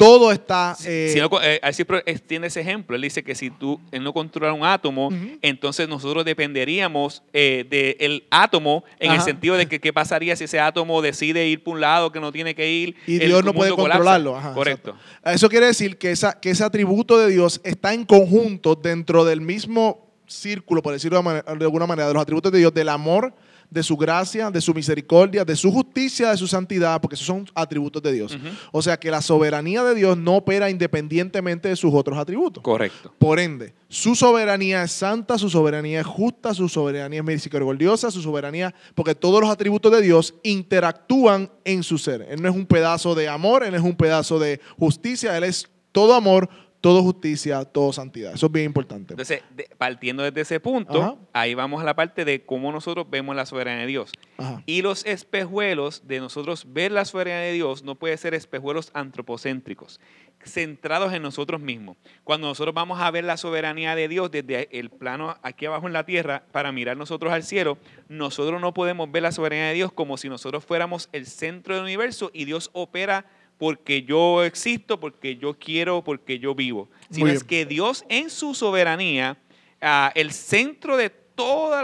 Todo 0.00 0.32
está... 0.32 0.76
eh, 0.84 1.10
Si 1.12 1.20
no, 1.20 1.28
eh, 1.42 1.60
así 1.62 1.84
pro- 1.84 2.02
eh, 2.04 2.18
tiene 2.18 2.48
ese 2.48 2.60
ejemplo. 2.60 2.96
Él 2.96 3.02
dice 3.02 3.22
que 3.22 3.34
si 3.34 3.50
tú 3.50 3.78
él 3.92 4.02
no 4.02 4.12
controla 4.12 4.52
un 4.52 4.64
átomo, 4.64 5.10
entonces 5.42 5.88
nosotros 5.88 6.24
dependeríamos 6.24 7.22
eh, 7.32 7.64
del 7.70 8.24
átomo 8.30 8.82
en 8.98 9.12
el 9.12 9.20
sentido 9.20 9.56
de 9.56 9.66
que 9.66 9.78
qué 9.80 9.92
pasaría 9.92 10.34
si 10.36 10.44
ese 10.44 10.58
átomo 10.58 11.02
decide 11.02 11.46
ir 11.46 11.62
por 11.62 11.74
un 11.74 11.80
lado 11.82 12.10
que 12.12 12.20
no 12.20 12.32
tiene 12.32 12.54
que 12.54 12.70
ir. 12.70 12.96
y 13.06 13.20
el 13.20 13.28
Dios 13.28 13.44
no 13.44 13.52
puede 13.54 13.70
controlarlo. 13.72 14.36
Ajá, 14.36 14.54
Correcto. 14.54 14.90
exacto. 14.90 15.30
Eso 15.30 15.48
quiere 15.48 15.66
decir 15.66 15.96
que, 15.98 16.10
esa, 16.10 16.40
que 16.40 16.50
ese 16.50 16.64
atributo 16.64 17.18
de 17.18 17.28
Dios 17.30 17.60
está 17.64 17.94
en 17.94 18.04
conjunto 18.04 18.74
dentro 18.74 19.24
del 19.24 19.40
mismo 19.40 20.08
círculo, 20.26 20.80
por 20.82 20.92
decirlo 20.92 21.18
de, 21.18 21.24
manera- 21.24 21.54
de 21.54 21.64
alguna 21.64 21.86
manera, 21.86 22.08
de 22.08 22.14
los 22.14 22.22
atributos 22.22 22.50
de 22.52 22.58
Dios, 22.58 22.72
del 22.72 22.88
amor, 22.88 23.34
de 23.70 23.82
su 23.82 23.96
gracia, 23.96 24.50
de 24.50 24.60
su 24.60 24.74
misericordia, 24.74 25.44
de 25.44 25.56
su 25.56 25.70
justicia, 25.70 26.30
de 26.30 26.36
su 26.36 26.46
santidad, 26.46 27.00
porque 27.00 27.14
esos 27.14 27.26
son 27.26 27.48
atributos 27.54 28.02
de 28.02 28.12
Dios. 28.12 28.36
O 28.72 28.82
sea 28.82 28.98
que 28.98 29.10
la 29.10 29.22
soberanía 29.22 29.84
de 29.84 29.94
Dios 29.94 30.16
no 30.16 30.36
opera 30.36 30.68
independientemente 30.68 31.68
de 31.68 31.76
sus 31.76 31.94
otros 31.94 32.18
atributos. 32.18 32.62
Correcto. 32.62 33.14
Por 33.18 33.38
ende, 33.38 33.74
su 33.88 34.14
soberanía 34.14 34.82
es 34.82 34.92
santa, 34.92 35.38
su 35.38 35.48
soberanía 35.48 36.00
es 36.00 36.06
justa, 36.06 36.52
su 36.54 36.68
soberanía 36.68 37.20
es 37.20 37.24
misericordiosa, 37.24 38.10
su 38.10 38.22
soberanía, 38.22 38.74
porque 38.94 39.14
todos 39.14 39.40
los 39.40 39.50
atributos 39.50 39.92
de 39.92 40.02
Dios 40.02 40.34
interactúan 40.42 41.50
en 41.64 41.82
su 41.82 41.98
ser. 41.98 42.26
Él 42.28 42.42
no 42.42 42.48
es 42.48 42.54
un 42.54 42.66
pedazo 42.66 43.14
de 43.14 43.28
amor, 43.28 43.64
él 43.64 43.74
es 43.74 43.82
un 43.82 43.96
pedazo 43.96 44.38
de 44.38 44.60
justicia, 44.78 45.36
él 45.36 45.44
es 45.44 45.68
todo 45.92 46.14
amor, 46.14 46.48
todo 46.80 47.02
justicia, 47.02 47.64
todo 47.64 47.92
santidad. 47.92 48.32
Eso 48.34 48.46
es 48.46 48.52
bien 48.52 48.66
importante. 48.66 49.12
Entonces, 49.12 49.42
de- 49.54 49.68
partiendo 49.76 50.22
desde 50.22 50.40
ese 50.40 50.60
punto, 50.60 51.00
Ajá. 51.02 51.16
ahí 51.32 51.54
vamos 51.54 51.82
a 51.82 51.84
la 51.84 51.94
parte 51.94 52.24
de 52.24 52.42
cómo 52.44 52.72
nosotros 52.72 53.06
vemos 53.10 53.36
la 53.36 53.44
soberanía 53.46 53.82
de 53.82 53.86
Dios. 53.86 54.12
Ajá. 54.38 54.62
Y 54.66 54.82
los 54.82 55.04
espejuelos 55.04 56.06
de 56.06 56.20
nosotros 56.20 56.66
ver 56.72 56.92
la 56.92 57.04
soberanía 57.04 57.40
de 57.40 57.52
Dios 57.52 57.82
no 57.84 57.96
puede 57.96 58.16
ser 58.16 58.32
espejuelos 58.34 58.90
antropocéntricos, 58.94 60.00
centrados 60.44 61.12
en 61.12 61.22
nosotros 61.22 61.60
mismos. 61.60 61.96
Cuando 62.24 62.48
nosotros 62.48 62.74
vamos 62.74 62.98
a 63.00 63.10
ver 63.10 63.24
la 63.24 63.36
soberanía 63.36 63.94
de 63.94 64.08
Dios 64.08 64.30
desde 64.30 64.68
el 64.78 64.88
plano 64.90 65.36
aquí 65.42 65.66
abajo 65.66 65.86
en 65.86 65.92
la 65.92 66.04
tierra 66.06 66.44
para 66.50 66.72
mirar 66.72 66.96
nosotros 66.96 67.32
al 67.32 67.42
cielo, 67.42 67.76
nosotros 68.08 68.60
no 68.60 68.72
podemos 68.72 69.10
ver 69.12 69.22
la 69.22 69.32
soberanía 69.32 69.66
de 69.68 69.74
Dios 69.74 69.92
como 69.92 70.16
si 70.16 70.28
nosotros 70.28 70.64
fuéramos 70.64 71.08
el 71.12 71.26
centro 71.26 71.74
del 71.74 71.84
universo 71.84 72.30
y 72.32 72.46
Dios 72.46 72.70
opera 72.72 73.26
porque 73.60 74.02
yo 74.02 74.42
existo, 74.42 74.98
porque 74.98 75.36
yo 75.36 75.54
quiero, 75.56 76.02
porque 76.02 76.40
yo 76.40 76.54
vivo. 76.56 76.88
Sino 77.10 77.26
es 77.28 77.44
que 77.44 77.64
Dios 77.66 78.04
en 78.08 78.28
su 78.30 78.54
soberanía, 78.54 79.36
ah, 79.80 80.10
el 80.16 80.32
centro 80.32 80.96
de 80.96 81.10
todo 81.10 81.74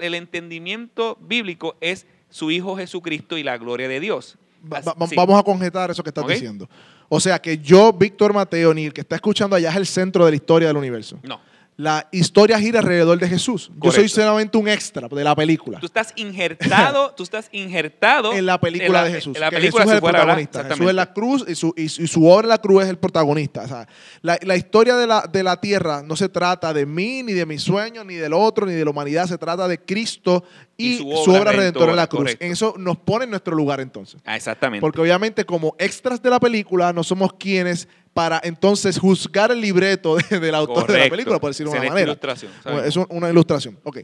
el 0.00 0.14
entendimiento 0.14 1.18
bíblico 1.20 1.76
es 1.80 2.06
su 2.30 2.50
Hijo 2.50 2.76
Jesucristo 2.76 3.36
y 3.36 3.42
la 3.42 3.58
gloria 3.58 3.88
de 3.88 4.00
Dios. 4.00 4.38
Va- 4.72 4.80
va- 4.80 5.06
Sí. 5.06 5.16
Vamos 5.16 5.38
a 5.38 5.42
conjetar 5.42 5.90
eso 5.90 6.02
que 6.02 6.10
estás 6.10 6.24
diciendo. 6.34 6.68
O 7.08 7.18
sea 7.18 7.40
que 7.40 7.58
yo, 7.58 7.92
Víctor 7.92 8.32
Mateo, 8.32 8.72
ni 8.72 8.86
el 8.86 8.92
que 8.92 9.00
está 9.00 9.16
escuchando 9.16 9.56
allá 9.56 9.70
es 9.70 9.76
el 9.76 9.86
centro 9.86 10.24
de 10.24 10.30
la 10.30 10.36
historia 10.36 10.68
del 10.68 10.76
universo. 10.76 11.18
No. 11.24 11.40
La 11.80 12.06
historia 12.12 12.58
gira 12.58 12.80
alrededor 12.80 13.18
de 13.18 13.26
Jesús. 13.26 13.70
Yo 13.82 13.90
soy 13.90 14.08
solamente 14.10 14.58
un 14.58 14.68
extra 14.68 15.08
de 15.08 15.24
la 15.24 15.34
película. 15.34 15.78
Tú 15.80 15.86
estás 15.86 16.12
injertado, 16.16 17.12
tú 17.16 17.22
estás 17.22 17.48
injertado 17.52 18.32
en 18.34 18.44
la 18.44 18.60
película 18.60 18.86
en 18.86 18.92
la- 18.92 19.04
de 19.04 19.12
Jesús. 19.12 19.34
En 19.34 19.40
la 19.40 19.50
película 19.50 19.84
Jesús 19.84 19.92
es 19.92 20.02
el 20.04 20.10
protagonista. 20.10 20.64
Jesús 20.64 20.86
es 20.88 20.94
la 20.94 21.12
cruz 21.14 21.44
y 21.48 21.54
su, 21.54 21.74
y 21.76 21.88
obra 22.28 22.44
en 22.44 22.48
la 22.50 22.58
cruz 22.58 22.82
es 22.84 22.90
el 22.90 22.98
protagonista. 22.98 23.62
O 23.62 23.68
sea, 23.68 23.88
la, 24.20 24.38
la 24.42 24.56
historia 24.56 24.96
de 24.96 25.06
la, 25.06 25.22
de 25.22 25.42
la 25.42 25.58
tierra 25.58 26.02
no 26.02 26.16
se 26.16 26.28
trata 26.28 26.74
de 26.74 26.84
mí, 26.84 27.22
ni 27.22 27.32
de 27.32 27.46
mis 27.46 27.62
sueños, 27.62 28.04
ni 28.04 28.16
del 28.16 28.34
otro, 28.34 28.66
ni 28.66 28.74
de 28.74 28.84
la 28.84 28.90
humanidad. 28.90 29.26
Se 29.26 29.38
trata 29.38 29.66
de 29.66 29.78
Cristo 29.80 30.44
y, 30.76 30.94
Y 30.94 30.98
su 30.98 31.24
su 31.24 31.32
obra 31.34 31.52
redentora 31.52 31.92
en 31.92 31.96
la 31.96 32.06
cruz. 32.08 32.20
correcto. 32.20 32.44
En 32.44 32.52
eso 32.52 32.74
nos 32.78 32.98
pone 32.98 33.24
en 33.24 33.30
nuestro 33.30 33.56
lugar 33.56 33.80
entonces. 33.80 34.20
Ah, 34.26 34.36
exactamente. 34.36 34.82
Porque 34.82 35.00
obviamente 35.00 35.44
como 35.46 35.74
extras 35.78 36.20
de 36.22 36.28
la 36.28 36.40
película 36.40 36.92
no 36.92 37.02
somos 37.04 37.32
quienes 37.34 37.88
para 38.14 38.40
entonces 38.42 38.98
juzgar 38.98 39.50
el 39.52 39.60
libreto 39.60 40.16
de- 40.30 40.40
del 40.40 40.54
autor 40.54 40.86
de 40.90 40.98
la 40.98 41.08
película, 41.10 41.38
por 41.38 41.50
decirlo 41.50 41.72
de 41.72 41.78
una 41.78 41.88
manera. 41.90 42.10
ilustración. 42.10 42.50
Es 42.84 42.96
un- 42.96 43.06
una 43.10 43.30
ilustración. 43.30 43.78
Ok. 43.84 43.98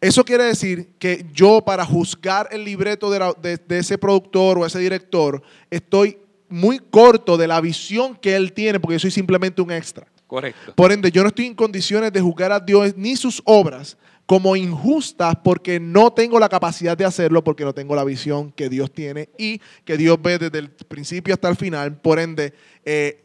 Eso 0.00 0.24
quiere 0.24 0.44
decir 0.44 0.90
que 0.98 1.26
yo 1.32 1.60
para 1.64 1.84
juzgar 1.84 2.48
el 2.52 2.64
libreto 2.64 3.10
de, 3.10 3.18
la- 3.18 3.32
de- 3.40 3.56
de 3.56 3.78
ese 3.78 3.98
productor 3.98 4.58
o 4.58 4.64
ese 4.66 4.78
director 4.78 5.42
estoy 5.70 6.18
muy 6.48 6.78
corto 6.78 7.36
de 7.36 7.46
la 7.48 7.60
visión 7.60 8.16
que 8.16 8.34
él 8.36 8.52
tiene 8.52 8.80
porque 8.80 8.94
yo 8.94 9.00
soy 9.00 9.10
simplemente 9.10 9.60
un 9.60 9.70
extra. 9.72 10.06
Correcto. 10.26 10.74
Por 10.74 10.92
ende, 10.92 11.10
yo 11.10 11.22
no 11.22 11.28
estoy 11.28 11.46
en 11.46 11.54
condiciones 11.54 12.12
de 12.12 12.20
juzgar 12.20 12.52
a 12.52 12.60
Dios 12.60 12.94
ni 12.96 13.16
sus 13.16 13.42
obras 13.44 13.96
como 14.28 14.56
injustas 14.56 15.36
porque 15.42 15.80
no 15.80 16.12
tengo 16.12 16.38
la 16.38 16.50
capacidad 16.50 16.98
de 16.98 17.06
hacerlo, 17.06 17.42
porque 17.42 17.64
no 17.64 17.72
tengo 17.72 17.96
la 17.96 18.04
visión 18.04 18.52
que 18.52 18.68
Dios 18.68 18.92
tiene 18.92 19.30
y 19.38 19.58
que 19.86 19.96
Dios 19.96 20.20
ve 20.20 20.36
desde 20.36 20.58
el 20.58 20.68
principio 20.68 21.32
hasta 21.32 21.48
el 21.48 21.56
final. 21.56 21.96
Por 21.96 22.18
ende, 22.18 22.52
eh, 22.84 23.24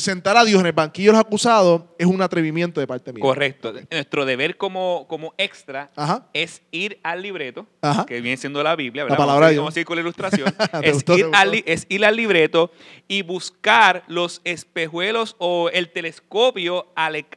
sentar 0.00 0.36
a 0.36 0.44
Dios 0.44 0.60
en 0.60 0.66
el 0.66 0.72
banquillo 0.72 1.10
de 1.12 1.18
los 1.18 1.20
acusados 1.26 1.82
es 1.98 2.06
un 2.06 2.20
atrevimiento 2.22 2.80
de 2.80 2.86
parte 2.86 3.12
mía. 3.12 3.22
Correcto. 3.22 3.72
Nuestro 3.90 4.24
deber 4.24 4.56
como, 4.56 5.06
como 5.08 5.34
extra 5.38 5.90
Ajá. 5.96 6.28
es 6.32 6.62
ir 6.70 6.98
al 7.02 7.22
libreto, 7.22 7.66
Ajá. 7.80 8.04
que 8.06 8.20
viene 8.20 8.36
siendo 8.36 8.62
la 8.62 8.74
Biblia, 8.76 9.04
La 9.04 9.10
¿verdad? 9.10 9.18
palabra 9.18 9.48
de 9.50 9.58
Vamos 9.58 9.76
a 9.76 9.80
ir 9.80 9.86
con 9.86 9.96
la 9.96 10.02
ilustración. 10.02 10.52
¿Te 10.80 10.88
es, 10.88 10.94
gustó, 10.94 11.16
ir 11.18 11.26
al, 11.32 11.54
es 11.66 11.86
ir 11.88 12.04
al 12.04 12.16
libreto 12.16 12.72
y 13.08 13.22
buscar 13.22 14.02
los 14.08 14.40
espejuelos 14.44 15.36
o 15.38 15.70
el 15.72 15.90
telescopio 15.90 16.86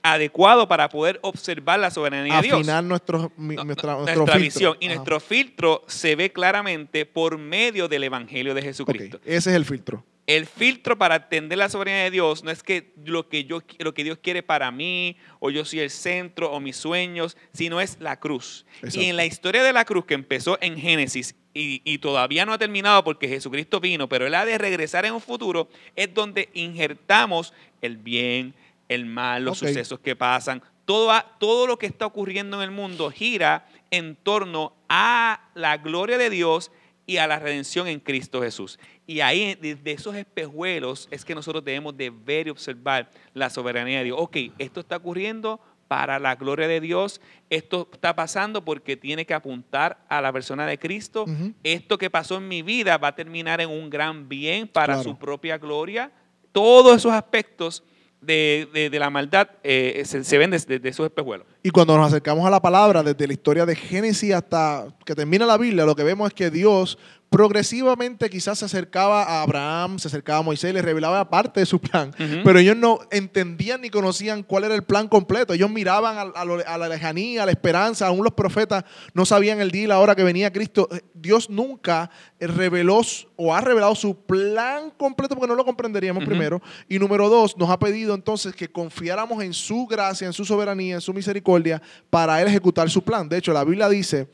adecuado 0.03 0.67
para 0.67 0.89
poder 0.89 1.19
observar 1.21 1.79
la 1.79 1.91
soberanía 1.91 2.37
de 2.37 2.41
Dios. 2.41 2.59
Afinar 2.59 2.83
nuestro, 2.83 3.31
mi- 3.37 3.55
No, 3.55 3.63
nuestra, 3.65 3.93
nuestro 3.95 4.15
nuestra 4.15 4.39
filtro. 4.39 4.39
visión. 4.39 4.77
Y 4.79 4.85
Ajá. 4.87 4.95
nuestro 4.95 5.19
filtro 5.19 5.83
se 5.87 6.15
ve 6.15 6.31
claramente 6.31 7.05
por 7.05 7.37
medio 7.37 7.87
del 7.87 8.03
Evangelio 8.03 8.53
de 8.53 8.61
Jesucristo. 8.61 9.19
Ese 9.25 9.49
es 9.51 9.55
el 9.55 9.65
filtro. 9.65 10.03
El 10.27 10.45
filtro 10.45 10.97
para 10.97 11.15
entender 11.15 11.57
la 11.57 11.69
soberanía 11.69 12.03
de 12.03 12.11
Dios 12.11 12.43
no 12.43 12.51
es 12.51 12.61
que 12.61 12.93
lo 13.05 13.29
que, 13.29 13.45
yo, 13.45 13.61
lo 13.79 13.93
que 13.93 14.03
Dios 14.03 14.19
quiere 14.21 14.43
para 14.43 14.71
mí, 14.71 15.15
o 15.39 15.49
yo 15.49 15.63
soy 15.63 15.79
el 15.79 15.89
centro, 15.89 16.51
o 16.51 16.59
mis 16.59 16.75
sueños, 16.75 17.37
sino 17.53 17.79
es 17.79 17.97
la 18.01 18.19
cruz. 18.19 18.65
Exacto. 18.81 18.99
Y 18.99 19.05
en 19.05 19.15
la 19.15 19.25
historia 19.25 19.63
de 19.63 19.71
la 19.71 19.85
cruz 19.85 20.03
que 20.03 20.15
empezó 20.15 20.57
en 20.59 20.77
Génesis 20.77 21.33
y, 21.53 21.81
y 21.85 21.99
todavía 21.99 22.45
no 22.45 22.51
ha 22.51 22.57
terminado 22.57 23.05
porque 23.05 23.29
Jesucristo 23.29 23.79
vino, 23.79 24.09
pero 24.09 24.27
Él 24.27 24.35
ha 24.35 24.43
de 24.43 24.57
regresar 24.57 25.05
en 25.05 25.13
un 25.13 25.21
futuro, 25.21 25.69
es 25.95 26.13
donde 26.13 26.49
injertamos 26.53 27.53
el 27.81 27.95
bien, 27.95 28.53
el 28.89 29.05
mal, 29.05 29.45
los 29.45 29.59
sucesos 29.59 29.99
que 29.99 30.17
pasan. 30.17 30.61
Todo, 30.83 31.13
todo 31.39 31.67
lo 31.67 31.79
que 31.79 31.85
está 31.85 32.05
ocurriendo 32.05 32.57
en 32.57 32.63
el 32.63 32.71
mundo 32.71 33.11
gira 33.11 33.65
en 33.91 34.17
torno 34.17 34.73
a 34.89 35.49
la 35.55 35.77
gloria 35.77 36.17
de 36.17 36.29
Dios 36.29 36.69
y 37.05 37.17
a 37.17 37.27
la 37.27 37.39
redención 37.39 37.87
en 37.87 38.01
Cristo 38.01 38.41
Jesús. 38.41 38.77
Y 39.07 39.21
ahí, 39.21 39.55
desde 39.61 39.91
esos 39.93 40.15
espejuelos, 40.15 41.07
es 41.11 41.23
que 41.25 41.33
nosotros 41.33 41.63
debemos 41.63 41.95
de 41.95 42.09
ver 42.09 42.47
y 42.47 42.49
observar 42.49 43.09
la 43.33 43.49
soberanía 43.49 43.99
de 43.99 44.03
Dios. 44.05 44.17
Ok, 44.19 44.37
esto 44.57 44.81
está 44.81 44.97
ocurriendo 44.97 45.59
para 45.87 46.19
la 46.19 46.35
gloria 46.35 46.67
de 46.67 46.81
Dios, 46.81 47.21
esto 47.49 47.87
está 47.93 48.13
pasando 48.13 48.65
porque 48.65 48.97
tiene 48.97 49.25
que 49.25 49.33
apuntar 49.33 50.03
a 50.09 50.19
la 50.21 50.33
persona 50.33 50.65
de 50.67 50.77
Cristo, 50.77 51.25
esto 51.63 51.97
que 51.97 52.09
pasó 52.09 52.35
en 52.35 52.49
mi 52.49 52.61
vida 52.61 52.97
va 52.97 53.07
a 53.07 53.15
terminar 53.15 53.61
en 53.61 53.69
un 53.69 53.89
gran 53.89 54.27
bien 54.27 54.67
para 54.67 54.95
Claro. 54.95 55.03
su 55.03 55.17
propia 55.17 55.57
gloria. 55.57 56.11
Todos 56.51 56.97
esos 56.97 57.13
aspectos 57.13 57.83
de, 58.19 58.67
de- 58.73 58.89
de 58.89 58.99
la 58.99 59.09
maldad 59.09 59.47
eh, 59.63 60.01
se, 60.05 60.25
se 60.25 60.37
ven 60.37 60.49
desde, 60.51 60.73
desde 60.79 60.89
esos 60.89 61.05
espejuelos. 61.05 61.47
Y 61.63 61.69
cuando 61.69 61.95
nos 61.95 62.07
acercamos 62.07 62.45
a 62.45 62.49
la 62.49 62.59
palabra, 62.61 63.01
desde 63.01 63.25
la 63.25 63.31
historia 63.33 63.65
de 63.65 63.75
Génesis 63.75 64.33
hasta 64.33 64.87
que 65.05 65.15
termina 65.15 65.45
la 65.45 65.57
Biblia, 65.57 65.85
lo 65.85 65.95
que 65.95 66.03
vemos 66.03 66.27
es 66.27 66.33
que 66.33 66.49
Dios 66.49 66.97
progresivamente 67.29 68.29
quizás 68.29 68.59
se 68.59 68.65
acercaba 68.65 69.23
a 69.23 69.41
Abraham, 69.43 69.99
se 69.99 70.07
acercaba 70.07 70.39
a 70.39 70.41
Moisés, 70.41 70.73
le 70.73 70.81
revelaba 70.81 71.29
parte 71.29 71.59
de 71.59 71.65
su 71.65 71.79
plan, 71.79 72.11
pero 72.43 72.59
ellos 72.59 72.75
no 72.75 72.99
entendían 73.11 73.81
ni 73.81 73.89
conocían 73.89 74.43
cuál 74.43 74.63
era 74.65 74.75
el 74.75 74.83
plan 74.83 75.07
completo. 75.07 75.53
Ellos 75.53 75.69
miraban 75.69 76.17
a, 76.17 76.21
a 76.21 76.45
lo- 76.45 76.65
a 76.67 76.77
la 76.77 76.89
lejanía, 76.89 77.43
a 77.43 77.45
la 77.45 77.51
esperanza, 77.51 78.07
aún 78.07 78.23
los 78.23 78.33
profetas 78.33 78.83
no 79.13 79.25
sabían 79.25 79.59
el 79.61 79.71
día 79.71 79.83
y 79.83 79.87
la 79.87 79.99
hora 79.99 80.15
que 80.15 80.23
venía 80.23 80.51
Cristo. 80.51 80.89
Dios 81.13 81.49
nunca 81.49 82.09
reveló 82.39 83.03
su- 83.03 83.27
o 83.35 83.53
ha 83.53 83.61
revelado 83.61 83.93
su 83.95 84.15
plan 84.25 84.91
completo 84.97 85.35
porque 85.35 85.47
no 85.47 85.55
lo 85.55 85.63
comprenderíamos 85.65 86.23
primero. 86.25 86.61
Y 86.89 86.97
número 86.99 87.29
dos, 87.29 87.55
nos 87.57 87.69
ha 87.69 87.77
pedido 87.79 88.15
entonces 88.15 88.55
que 88.55 88.67
confiáramos 88.71 89.43
en 89.43 89.53
su 89.53 89.85
gracia, 89.85 90.25
en 90.27 90.33
su 90.33 90.43
soberanía, 90.43 90.95
en 90.95 91.01
su 91.01 91.13
misericordia 91.13 91.81
para 92.09 92.41
él 92.41 92.47
ejecutar 92.47 92.89
su 92.89 93.03
plan. 93.03 93.29
De 93.29 93.37
hecho, 93.37 93.53
la 93.53 93.63
Biblia 93.63 93.89
dice, 93.89 94.27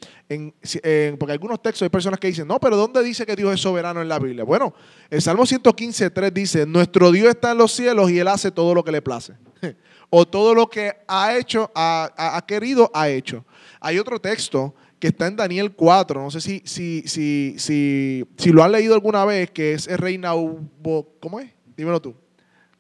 porque 1.20 1.32
algunos 1.34 1.62
textos 1.62 1.84
hay 1.84 1.90
personas 1.90 2.20
que 2.20 2.28
dicen, 2.28 2.48
no, 2.48 2.60
pero 2.60 2.76
¿dónde 2.78 3.04
dice 3.04 3.26
que 3.26 3.36
Dios 3.36 3.54
es 3.54 3.62
soberano 3.62 4.02
en 4.02 4.08
la 4.08 4.20
Biblia? 4.20 4.44
Bueno, 4.44 4.74
el 5.10 5.22
Salmo 5.22 5.46
115, 5.46 6.10
3 6.10 6.34
dice, 6.34 6.66
nuestro 6.66 7.12
Dios 7.12 7.30
está 7.30 7.52
en 7.52 7.58
los 7.58 7.72
cielos 7.72 8.10
y 8.12 8.20
él 8.20 8.28
hace 8.28 8.52
todo 8.52 8.74
lo 8.74 8.84
que 8.84 8.92
le 8.92 9.02
place. 9.02 9.34
o 10.10 10.28
todo 10.28 10.54
lo 10.54 10.70
que 10.70 10.94
ha 11.08 11.36
hecho, 11.38 11.72
ha, 11.74 12.12
ha- 12.16 12.46
querido, 12.46 12.92
ha 12.94 13.10
hecho. 13.10 13.46
Hay 13.80 13.98
otro 14.00 14.20
texto 14.20 14.76
que 15.00 15.08
está 15.08 15.28
en 15.28 15.36
Daniel 15.36 15.74
4, 15.74 16.22
no 16.22 16.32
sé 16.32 16.40
si, 16.40 16.62
si, 16.66 17.04
si, 17.08 17.56
si, 17.58 18.24
si 18.38 18.52
lo 18.52 18.64
han 18.64 18.72
leído 18.72 18.94
alguna 18.94 19.26
vez, 19.26 19.52
que 19.52 19.74
es 19.74 19.88
el 19.88 19.98
rey 19.98 20.18
Nabucodonosor. 20.18 21.20
¿Cómo 21.20 21.40
es? 21.40 21.50
Dímelo 21.76 22.02
tú. 22.02 22.16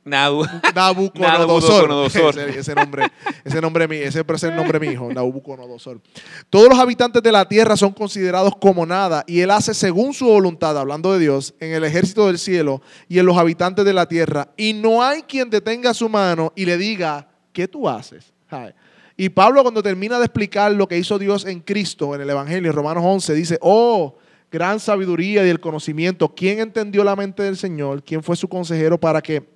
Nadu. 0.05 0.45
Nabucodonosor. 0.75 1.87
Nabucodonosor. 1.87 2.39
ese, 2.49 2.59
ese 2.59 2.75
nombre, 2.75 3.07
ese 3.43 3.61
nombre 3.61 3.87
mi- 3.87 3.97
ese 3.97 4.23
es 4.27 4.43
el 4.43 4.55
nombre 4.55 4.79
de 4.79 4.85
mi 4.87 4.93
hijo, 4.93 5.11
Nabucodonosor. 5.13 6.01
Todos 6.49 6.69
los 6.69 6.77
habitantes 6.79 7.23
de 7.23 7.31
la 7.31 7.47
tierra 7.47 7.77
son 7.77 7.93
considerados 7.93 8.53
como 8.59 8.85
nada 8.85 9.23
y 9.27 9.39
él 9.39 9.51
hace 9.51 9.73
según 9.73 10.13
su 10.13 10.25
voluntad, 10.25 10.77
hablando 10.77 11.13
de 11.13 11.19
Dios, 11.19 11.53
en 11.59 11.73
el 11.73 11.83
ejército 11.83 12.27
del 12.27 12.37
cielo 12.37 12.81
y 13.07 13.19
en 13.19 13.25
los 13.25 13.37
habitantes 13.37 13.85
de 13.85 13.93
la 13.93 14.07
tierra. 14.07 14.49
Y 14.57 14.73
no 14.73 15.01
hay 15.03 15.21
quien 15.21 15.49
detenga 15.49 15.93
su 15.93 16.09
mano 16.09 16.51
y 16.55 16.65
le 16.65 16.77
diga, 16.77 17.27
¿qué 17.51 17.67
tú 17.67 17.87
haces? 17.87 18.33
Y 19.15 19.29
Pablo 19.29 19.61
cuando 19.61 19.81
termina 19.81 20.17
de 20.19 20.25
explicar 20.25 20.71
lo 20.73 20.87
que 20.87 20.97
hizo 20.97 21.17
Dios 21.17 21.45
en 21.45 21.59
Cristo 21.59 22.13
en 22.15 22.21
el 22.21 22.29
Evangelio, 22.29 22.69
en 22.69 22.75
Romanos 22.75 23.03
11, 23.05 23.33
dice, 23.33 23.57
oh, 23.61 24.15
gran 24.51 24.79
sabiduría 24.79 25.45
y 25.45 25.49
el 25.49 25.59
conocimiento, 25.59 26.33
¿quién 26.35 26.59
entendió 26.59 27.03
la 27.03 27.15
mente 27.15 27.41
del 27.43 27.57
Señor? 27.57 28.03
¿Quién 28.03 28.21
fue 28.21 28.35
su 28.35 28.47
consejero 28.47 28.99
para 28.99 29.21
que 29.21 29.52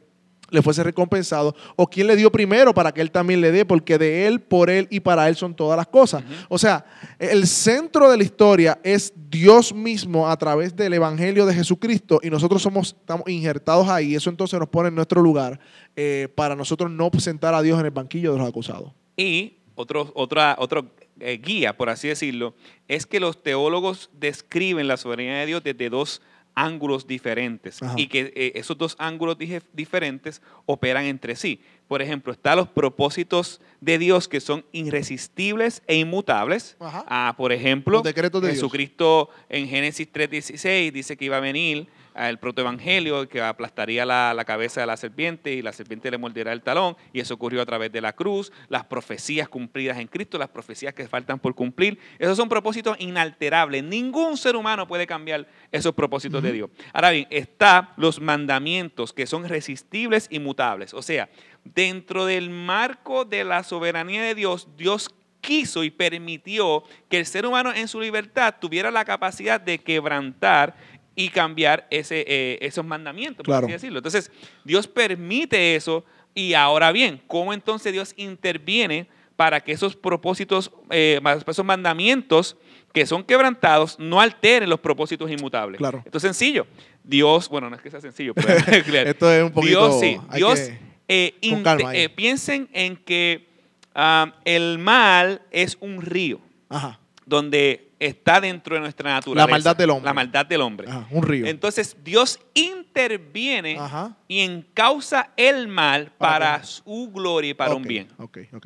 le 0.50 0.62
fuese 0.62 0.84
recompensado, 0.84 1.56
o 1.76 1.88
quién 1.88 2.08
le 2.08 2.16
dio 2.16 2.32
primero 2.32 2.74
para 2.74 2.94
que 2.94 3.02
él 3.02 3.12
también 3.12 3.42
le 3.42 3.52
dé, 3.52 3.66
porque 3.66 3.98
de 3.98 4.28
él, 4.28 4.40
por 4.40 4.70
él 4.70 4.88
y 4.90 5.00
para 5.00 5.28
él 5.28 5.36
son 5.36 5.56
todas 5.56 5.78
las 5.78 5.88
cosas. 5.88 6.24
O 6.50 6.58
sea, 6.58 6.86
el 7.20 7.48
centro 7.48 8.10
de 8.10 8.18
la 8.18 8.24
historia 8.24 8.80
es 8.84 9.14
Dios 9.30 9.74
mismo 9.74 10.30
a 10.30 10.38
través 10.38 10.76
del 10.76 10.94
Evangelio 10.94 11.46
de 11.46 11.54
Jesucristo 11.54 12.20
y 12.24 12.30
nosotros 12.30 12.62
somos, 12.62 12.96
estamos 13.00 13.28
injertados 13.28 13.90
ahí. 13.90 14.16
Eso 14.16 14.30
entonces 14.30 14.60
nos 14.60 14.70
pone 14.70 14.90
en 14.90 14.96
nuestro 14.96 15.22
lugar 15.22 15.60
eh, 15.96 16.28
para 16.36 16.56
nosotros 16.56 16.90
no 16.90 17.10
sentar 17.18 17.54
a 17.54 17.62
Dios 17.62 17.80
en 17.80 17.86
el 17.86 17.92
banquillo 17.92 18.34
de 18.34 18.40
los 18.40 18.48
acusados. 18.48 18.94
Y 19.16 19.58
otro, 19.76 20.12
otra, 20.16 20.56
otro 20.60 20.92
eh, 21.20 21.40
guía, 21.44 21.76
por 21.76 21.90
así 21.90 22.08
decirlo, 22.08 22.56
es 22.88 23.06
que 23.06 23.20
los 23.20 23.42
teólogos 23.42 24.10
describen 24.14 24.88
la 24.88 24.98
soberanía 24.98 25.40
de 25.40 25.46
Dios 25.46 25.64
desde 25.64 25.90
dos 25.90 26.22
ángulos 26.58 27.06
diferentes 27.06 27.84
Ajá. 27.84 27.94
y 27.96 28.08
que 28.08 28.34
eh, 28.36 28.54
esos 28.56 28.76
dos 28.76 28.96
ángulos 28.98 29.38
diferentes 29.74 30.42
operan 30.66 31.06
entre 31.06 31.36
sí. 31.36 31.62
Por 31.88 32.02
ejemplo, 32.02 32.34
están 32.34 32.58
los 32.58 32.68
propósitos 32.68 33.62
de 33.80 34.00
Dios 34.00 34.28
que 34.28 34.40
son 34.42 34.66
irresistibles 34.72 35.84
e 35.86 35.98
inmutables. 35.98 36.76
Ajá. 36.80 37.06
Ah, 37.08 37.36
por 37.38 37.52
ejemplo, 37.52 37.94
Los 37.94 38.04
decretos 38.04 38.42
de 38.42 38.48
Dios. 38.48 38.58
Jesucristo 38.58 39.30
en 39.50 39.68
Génesis 39.68 40.12
3.16 40.12 40.92
dice 40.92 41.16
que 41.16 41.26
iba 41.26 41.38
a 41.38 41.42
venir 41.42 41.88
el 42.18 42.40
protoevangelio 42.40 43.28
que 43.30 43.42
aplastaría 43.42 44.06
la, 44.06 44.34
la 44.34 44.46
cabeza 44.46 44.82
de 44.82 44.88
la 44.88 44.98
serpiente 44.98 45.54
y 45.54 45.62
la 45.62 45.72
serpiente 45.72 46.10
le 46.10 46.18
morderá 46.18 46.52
el 46.52 46.62
talón 46.62 46.96
y 47.14 47.20
eso 47.20 47.36
ocurrió 47.36 47.62
a 47.62 47.66
través 47.66 47.92
de 47.92 48.02
la 48.02 48.14
cruz, 48.14 48.52
las 48.70 48.86
profecías 48.86 49.48
cumplidas 49.50 50.00
en 50.00 50.08
Cristo, 50.08 50.38
las 50.38 50.50
profecías 50.50 50.94
que 50.94 51.08
faltan 51.08 51.40
por 51.40 51.54
cumplir. 51.56 52.00
Esos 52.20 52.38
son 52.38 52.50
propósitos 52.50 52.98
inalterables. 53.00 53.84
Ningún 53.84 54.38
ser 54.38 54.56
humano 54.56 54.88
puede 54.88 55.06
cambiar 55.06 55.48
esos 55.72 55.94
propósitos 55.94 56.42
de 56.42 56.52
Dios. 56.52 56.70
Ahora 56.94 57.12
bien, 57.12 57.28
está 57.30 57.94
los 57.98 58.20
mandamientos 58.20 59.14
que 59.14 59.28
son 59.28 59.48
resistibles 59.48 60.28
y 60.30 60.40
mutables. 60.40 60.94
O 60.94 61.02
sea, 61.02 61.30
dentro 61.64 62.26
del 62.26 62.50
marco 62.50 63.26
de 63.26 63.44
la 63.44 63.64
soberanía 63.64 64.24
de 64.24 64.36
Dios, 64.36 64.68
Dios 64.78 65.14
quiso 65.42 65.84
y 65.84 65.92
permitió 65.92 66.84
que 67.10 67.20
el 67.20 67.26
ser 67.26 67.46
humano 67.46 67.72
en 67.74 67.88
su 67.88 68.02
libertad 68.02 68.56
tuviera 68.60 68.92
la 68.92 69.06
capacidad 69.06 69.62
de 69.62 69.80
quebrantar 69.80 70.76
y 71.18 71.30
cambiar 71.30 71.88
ese, 71.90 72.24
eh, 72.28 72.60
esos 72.62 72.86
mandamientos, 72.86 73.38
por 73.44 73.48
Claro. 73.54 73.66
así 73.66 73.74
decirlo. 73.74 73.98
Entonces, 74.00 74.32
Dios 74.64 74.88
permite 74.88 75.76
eso 75.76 76.06
y 76.36 76.54
ahora 76.54 76.92
bien, 76.92 77.20
¿cómo 77.28 77.54
entonces 77.54 77.92
Dios 77.92 78.14
interviene 78.18 79.08
para 79.36 79.60
que 79.62 79.72
esos 79.72 79.96
propósitos, 79.96 80.72
eh, 80.92 81.20
esos 81.48 81.66
mandamientos 81.66 82.56
que 82.94 83.06
son 83.08 83.24
quebrantados 83.24 83.98
no 84.00 84.22
alteren 84.22 84.70
los 84.70 84.80
propósitos 84.80 85.30
inmutables? 85.32 85.80
Claro. 85.80 86.04
Esto 86.06 86.20
es 86.20 86.22
sencillo. 86.22 86.68
Dios, 87.04 87.50
bueno, 87.50 87.70
no 87.70 87.76
es 87.76 87.82
que 87.82 87.90
sea 87.90 88.00
sencillo, 88.02 88.34
pero. 88.36 88.48
Esto 89.10 89.32
es 89.32 89.44
un 89.44 89.52
poquito- 89.52 89.88
Dios, 89.88 90.00
sí. 90.00 90.18
Dios, 90.36 90.60
que- 90.60 90.80
eh, 91.08 91.34
eh, 91.42 92.10
piensen 92.10 92.70
en 92.74 92.96
que 92.98 93.48
ah, 93.96 94.36
el 94.46 94.78
mal 94.78 95.42
es 95.50 95.78
un 95.80 96.02
río 96.02 96.40
Ajá. 96.70 97.00
donde 97.26 97.87
está 98.00 98.40
dentro 98.42 98.76
de 98.76 98.82
nuestra 98.82 99.12
naturaleza. 99.12 99.48
maldad 99.52 99.76
del 99.76 99.90
hombre. 99.90 100.06
La 100.06 100.14
maldad 100.14 100.46
del 100.46 100.62
hombre. 100.62 100.88
Ajá, 100.90 101.08
un 101.12 101.24
río. 101.24 101.46
Entonces 101.48 101.98
Dios 102.04 102.40
interviene 102.54 103.78
Ajá. 103.80 104.16
y 104.28 104.40
encausa 104.42 105.32
el 105.38 105.68
mal 105.68 106.12
Para 106.18 106.64
su 106.64 107.12
gloria 107.14 107.52
y 107.52 107.54
para 107.54 107.76
un 107.76 107.84
bien. 107.84 108.08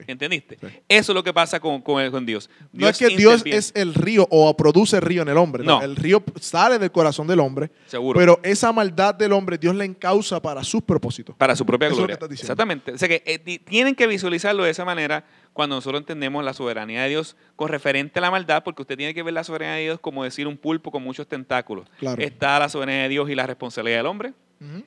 ¿Entendiste? 0.08 0.58
Sí. 0.60 0.68
Eso 0.88 1.12
es 1.12 1.16
lo 1.16 1.24
que 1.24 1.34
pasa 1.34 1.60
con, 1.60 1.82
con, 1.82 2.26
Dios. 2.26 2.50
No 2.72 2.88
es 2.88 2.98
que 2.98 3.10
Dios 3.10 3.42
es 3.46 3.72
el 3.76 3.94
río 3.94 4.28
o 4.30 4.56
produce 4.56 4.96
el 4.98 5.02
río 5.02 5.22
en 5.22 5.30
el 5.30 5.38
hombre. 5.38 5.64
No. 5.64 5.80
No. 5.80 5.84
El 5.86 5.96
río 5.96 6.24
sale 6.40 6.78
del 6.80 6.92
corazón 6.92 7.28
del 7.28 7.40
hombre. 7.40 7.72
Seguro. 7.88 8.20
Pero 8.20 8.40
esa 8.44 8.72
maldad 8.74 9.16
del 9.16 9.32
hombre, 9.34 9.58
Dios 9.58 9.76
la 9.76 9.86
encausa 9.86 10.42
para 10.42 10.64
sus 10.64 10.82
propósitos. 10.82 11.36
Para 11.38 11.56
su 11.56 11.66
propia 11.66 11.88
Eso 11.88 11.94
es 11.94 11.98
lo 12.00 12.02
gloria. 12.08 12.16
que 12.16 12.18
estás 12.26 12.30
diciendo. 12.30 12.52
Exactamente. 12.54 12.92
O 12.94 12.98
sea 12.98 13.08
que 13.08 13.24
eh, 13.26 13.40
ti- 13.40 13.60
tienen 13.60 13.96
que 13.96 14.08
visualizarlo 14.08 14.64
de 14.64 14.72
esa 14.72 14.84
manera 14.86 15.24
cuando 15.54 15.76
nosotros 15.76 16.00
entendemos 16.02 16.44
la 16.46 16.54
soberanía 16.54 17.04
de 17.04 17.10
Dios 17.10 17.36
con 17.56 17.68
referente 17.70 18.20
a 18.20 18.22
la 18.22 18.32
maldad, 18.32 18.64
porque 18.64 18.82
usted 18.84 18.98
tiene 18.98 19.14
que 19.14 19.22
ver 19.24 19.34
la 19.34 19.44
soberanía 19.44 19.76
de 19.76 19.82
Dios 19.84 20.00
como 20.00 20.24
decir 20.24 20.48
un 20.48 20.58
pulpo 20.58 20.92
con 20.92 21.04
muchos 21.04 21.28
tentáculos. 21.28 21.88
Claro. 22.00 22.22
Está 22.22 22.58
la 22.60 22.70
soberanía 22.70 23.04
de 23.04 23.10
Dios 23.10 23.30
y 23.30 23.36
la 23.36 23.46
responsabilidad 23.46 24.00
del 24.00 24.06
hombre. 24.08 24.34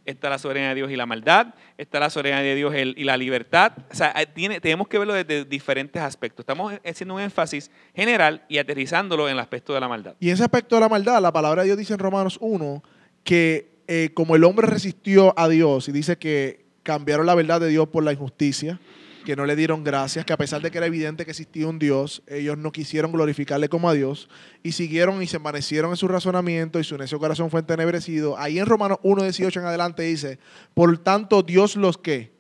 Está 0.07 0.31
la 0.31 0.39
soberanía 0.39 0.69
de 0.69 0.77
Dios 0.77 0.91
y 0.93 0.95
la 0.97 1.05
maldad. 1.05 1.49
Está 1.77 1.99
la 1.99 2.09
soberanía 2.09 2.45
de 2.45 2.55
Dios 2.55 2.73
y 2.77 3.03
la 3.03 3.17
libertad. 3.17 3.73
O 3.91 3.95
sea, 3.95 4.15
tiene- 4.33 4.61
tenemos 4.61 4.87
que 4.87 4.99
verlo 4.99 5.15
desde 5.15 5.45
diferentes 5.45 6.01
aspectos. 6.01 6.45
Estamos 6.45 6.73
haciendo 6.85 7.15
un 7.17 7.21
énfasis 7.21 7.73
general 7.93 8.45
y 8.49 8.59
aterrizándolo 8.59 9.27
en 9.29 9.33
el 9.35 9.41
aspecto 9.41 9.75
de 9.75 9.81
la 9.81 9.89
maldad. 9.89 10.15
Y 10.21 10.31
ese 10.31 10.45
aspecto 10.45 10.77
de 10.77 10.81
la 10.83 10.89
maldad, 10.89 11.21
la 11.21 11.33
palabra 11.33 11.63
de 11.63 11.67
Dios 11.67 11.79
dice 11.79 11.93
en 11.95 11.99
Romanos 11.99 12.39
1 12.41 12.85
que 13.25 13.75
eh, 13.89 14.11
como 14.15 14.37
el 14.37 14.45
hombre 14.45 14.67
resistió 14.69 15.35
a 15.37 15.49
Dios 15.49 15.89
y 15.89 15.93
dice 15.93 16.19
que 16.19 16.65
cambiaron 16.85 17.27
la 17.27 17.35
verdad 17.35 17.61
de 17.61 17.69
Dios 17.69 17.89
por 17.89 18.05
la 18.05 18.13
injusticia, 18.13 18.79
que 19.25 19.35
no 19.37 19.47
le 19.47 19.57
dieron 19.57 19.83
gracias, 19.83 20.25
que 20.25 20.33
a 20.33 20.37
pesar 20.37 20.61
de 20.63 20.71
que 20.71 20.79
era 20.79 20.87
evidente 20.87 21.25
que 21.25 21.31
existía 21.33 21.67
un 21.67 21.79
Dios, 21.79 22.23
ellos 22.27 22.57
no 22.59 22.71
quisieron 22.73 23.11
glorificarle 23.13 23.69
como 23.69 23.89
a 23.89 23.95
Dios 23.95 24.29
y 24.63 24.73
siguieron 24.73 25.23
y 25.23 25.27
se 25.27 25.39
envanecieron 25.39 25.91
en 25.91 25.97
su 25.97 26.07
razonamiento 26.09 26.79
y 26.79 26.85
su 26.85 26.97
necio 26.99 27.19
corazón 27.19 27.51
fue 27.51 27.61
entenebrecido. 27.61 28.39
Ahí 28.39 28.59
en 28.59 28.67
Romanos 28.67 28.99
1, 29.03 29.23
18 29.23 29.61
en 29.61 29.67
adelante 29.67 30.03
dice, 30.05 30.39
por 30.75 30.97
tanto 30.99 31.43
Dios 31.43 31.75
los 31.77 31.99
que 31.99 32.33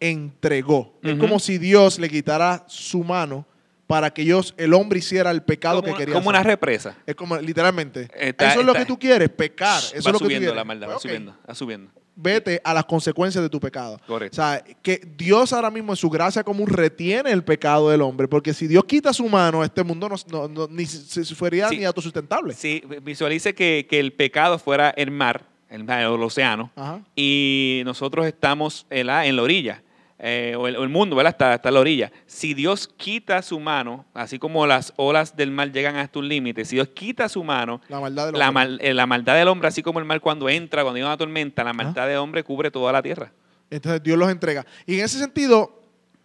entregó. 0.00 0.98
Es 1.02 1.16
como 1.18 1.38
si 1.38 1.58
Dios 1.58 1.98
le 1.98 2.08
quitara 2.08 2.64
su 2.68 3.04
mano 3.04 3.46
para 3.86 4.10
que 4.10 4.22
ellos, 4.22 4.54
el 4.56 4.72
hombre 4.72 5.00
hiciera 5.00 5.30
el 5.32 5.42
pecado 5.42 5.76
Como, 5.82 5.86
que 5.86 5.90
una- 5.90 5.98
quería 5.98 6.14
como 6.14 6.28
una 6.30 6.42
represa. 6.42 6.96
Es 7.06 7.14
como 7.16 7.36
literalmente. 7.38 8.08
Está- 8.16 8.50
eso 8.52 8.60
es 8.60 8.66
lo 8.66 8.72
que 8.72 8.86
tú 8.86 8.98
quieres, 8.98 9.28
pecar. 9.30 9.78
Eso 9.82 9.92
va 9.94 9.98
es 9.98 10.04
lo 10.06 10.12
que 10.12 10.18
tú 10.18 10.18
subiendo 10.24 10.44
quieres. 10.46 10.56
la 10.56 10.64
maldad, 10.64 10.88
va 10.90 10.96
Ok. 10.96 11.02
subiendo, 11.02 11.36
va 11.48 11.54
subiendo. 11.54 11.90
Vete 12.16 12.60
a 12.64 12.74
las 12.74 12.84
consecuencias 12.84 13.42
de 13.42 13.48
tu 13.48 13.58
pecado. 13.60 13.98
Correcto. 14.06 14.34
O 14.34 14.36
sea, 14.44 14.62
que 14.82 15.00
Dios 15.16 15.52
ahora 15.52 15.70
mismo 15.70 15.92
en 15.92 15.96
su 15.96 16.10
gracia 16.10 16.44
común 16.44 16.66
retiene 16.68 17.30
el 17.30 17.42
pecado 17.42 17.88
del 17.90 18.02
hombre, 18.02 18.28
porque 18.28 18.52
si 18.52 18.66
Dios 18.66 18.84
quita 18.84 19.12
su 19.14 19.26
mano, 19.28 19.64
este 19.64 19.82
mundo 19.82 20.08
no, 20.08 20.16
no- 20.30 20.48
no- 20.48 20.68
ni 20.68 20.84
se 20.86 21.24
se 21.24 21.34
fuera 21.34 21.68
Sí. 21.70 21.78
ni 21.78 21.84
autosustentable. 21.84 22.52
Sí, 22.54 22.82
visualice 23.02 23.54
que, 23.54 23.86
que 23.88 23.98
el 24.00 24.12
pecado 24.12 24.58
fuera 24.58 24.90
el 24.90 25.10
mar, 25.10 25.46
el, 25.70 25.84
mar, 25.84 26.00
el 26.00 26.22
océano, 26.22 26.70
Ajá. 26.76 27.00
y 27.16 27.82
nosotros 27.84 28.26
estamos 28.26 28.86
en 28.90 29.06
la, 29.06 29.24
en 29.26 29.36
la 29.36 29.42
orilla, 29.42 29.82
eh, 30.22 30.54
o, 30.58 30.68
el, 30.68 30.76
o 30.76 30.82
el 30.82 30.90
mundo, 30.90 31.16
¿verdad? 31.16 31.30
Está, 31.32 31.54
está 31.54 31.68
en 31.70 31.74
la 31.74 31.80
orilla. 31.80 32.12
Si 32.26 32.52
Dios 32.52 32.86
quita 32.96 33.40
su 33.40 33.58
mano, 33.58 34.04
así 34.12 34.38
como 34.38 34.66
las 34.66 34.92
olas 34.96 35.34
del 35.34 35.50
mar 35.50 35.72
llegan 35.72 35.96
hasta 35.96 36.18
un 36.18 36.28
límite, 36.28 36.64
si 36.66 36.76
Dios 36.76 36.88
quita 36.88 37.28
su 37.28 37.42
mano, 37.42 37.80
La 37.88 38.00
maldad 38.00 38.26
del 38.26 38.38
la, 38.38 38.48
hombre. 38.48 38.64
mal- 38.64 38.78
eh, 38.82 38.92
la 38.92 39.06
maldad 39.06 39.34
del 39.36 39.48
hombre, 39.48 39.68
así 39.68 39.82
como 39.82 39.98
el 39.98 40.04
mar 40.04 40.20
cuando 40.20 40.48
entra, 40.50 40.82
cuando 40.82 40.96
hay 40.98 41.02
una 41.02 41.16
tormenta, 41.16 41.64
la 41.64 41.72
maldad 41.72 42.06
del 42.06 42.18
hombre 42.18 42.44
cubre 42.44 42.70
toda 42.70 42.92
la 42.92 43.00
tierra. 43.02 43.32
Entonces 43.70 44.02
Dios 44.02 44.18
los 44.18 44.30
entrega. 44.30 44.66
Y 44.84 44.98
en 44.98 45.04
ese 45.06 45.18
sentido, 45.18 45.80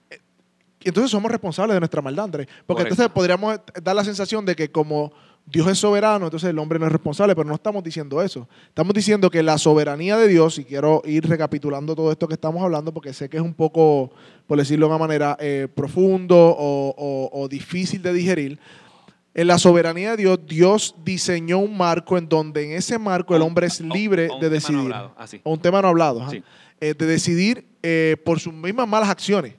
eh, 0.09 0.19
entonces 0.83 1.09
somos 1.09 1.31
responsables 1.31 1.73
de 1.75 1.79
nuestra 1.79 2.01
maldad, 2.01 2.25
Andrés. 2.25 2.47
Porque 2.65 2.83
Correcto. 2.83 2.93
entonces 2.95 3.13
podríamos 3.13 3.59
dar 3.81 3.95
la 3.95 4.03
sensación 4.03 4.45
de 4.45 4.55
que 4.55 4.69
como 4.71 5.13
Dios 5.47 5.67
es 5.67 5.77
soberano, 5.77 6.25
entonces 6.25 6.49
el 6.49 6.57
hombre 6.57 6.79
no 6.79 6.87
es 6.87 6.91
responsable, 6.91 7.35
pero 7.35 7.47
no 7.47 7.53
estamos 7.55 7.83
diciendo 7.83 8.21
eso. 8.21 8.47
Estamos 8.67 8.93
diciendo 8.95 9.29
que 9.29 9.43
la 9.43 9.57
soberanía 9.59 10.17
de 10.17 10.27
Dios, 10.27 10.57
y 10.57 10.63
quiero 10.65 11.03
ir 11.05 11.27
recapitulando 11.29 11.95
todo 11.95 12.11
esto 12.11 12.27
que 12.27 12.33
estamos 12.33 12.63
hablando, 12.63 12.91
porque 12.93 13.13
sé 13.13 13.29
que 13.29 13.37
es 13.37 13.43
un 13.43 13.53
poco, 13.53 14.11
por 14.47 14.57
decirlo 14.57 14.87
de 14.87 14.89
una 14.93 14.99
manera, 14.99 15.37
eh, 15.39 15.67
profundo 15.73 16.35
o, 16.35 16.95
o- 16.97 17.29
o 17.43 17.47
difícil 17.47 18.01
de 18.01 18.11
digerir. 18.13 18.59
En 19.35 19.47
la 19.47 19.59
soberanía 19.59 20.11
de 20.11 20.17
Dios, 20.17 20.39
Dios 20.47 20.95
diseñó 21.03 21.59
un 21.59 21.77
marco 21.77 22.17
en 22.17 22.27
donde 22.27 22.63
en 22.65 22.71
ese 22.71 22.97
marco 22.97 23.35
el 23.35 23.41
hombre 23.43 23.67
es 23.67 23.81
libre 23.81 24.23
de 24.23 24.27
tema 24.29 24.39
no 24.41 24.49
decidir. 24.49 24.79
hablado, 24.79 25.13
así. 25.17 25.41
O 25.43 25.51
un 25.53 25.59
tema 25.59 25.81
no 25.81 25.89
hablado. 25.89 26.29
Sí. 26.31 26.41
Eh, 26.81 26.93
de 26.97 27.05
decidir 27.05 27.65
eh, 27.83 28.17
por 28.25 28.39
sus 28.39 28.53
mismas 28.53 28.87
malas 28.87 29.09
acciones. 29.09 29.53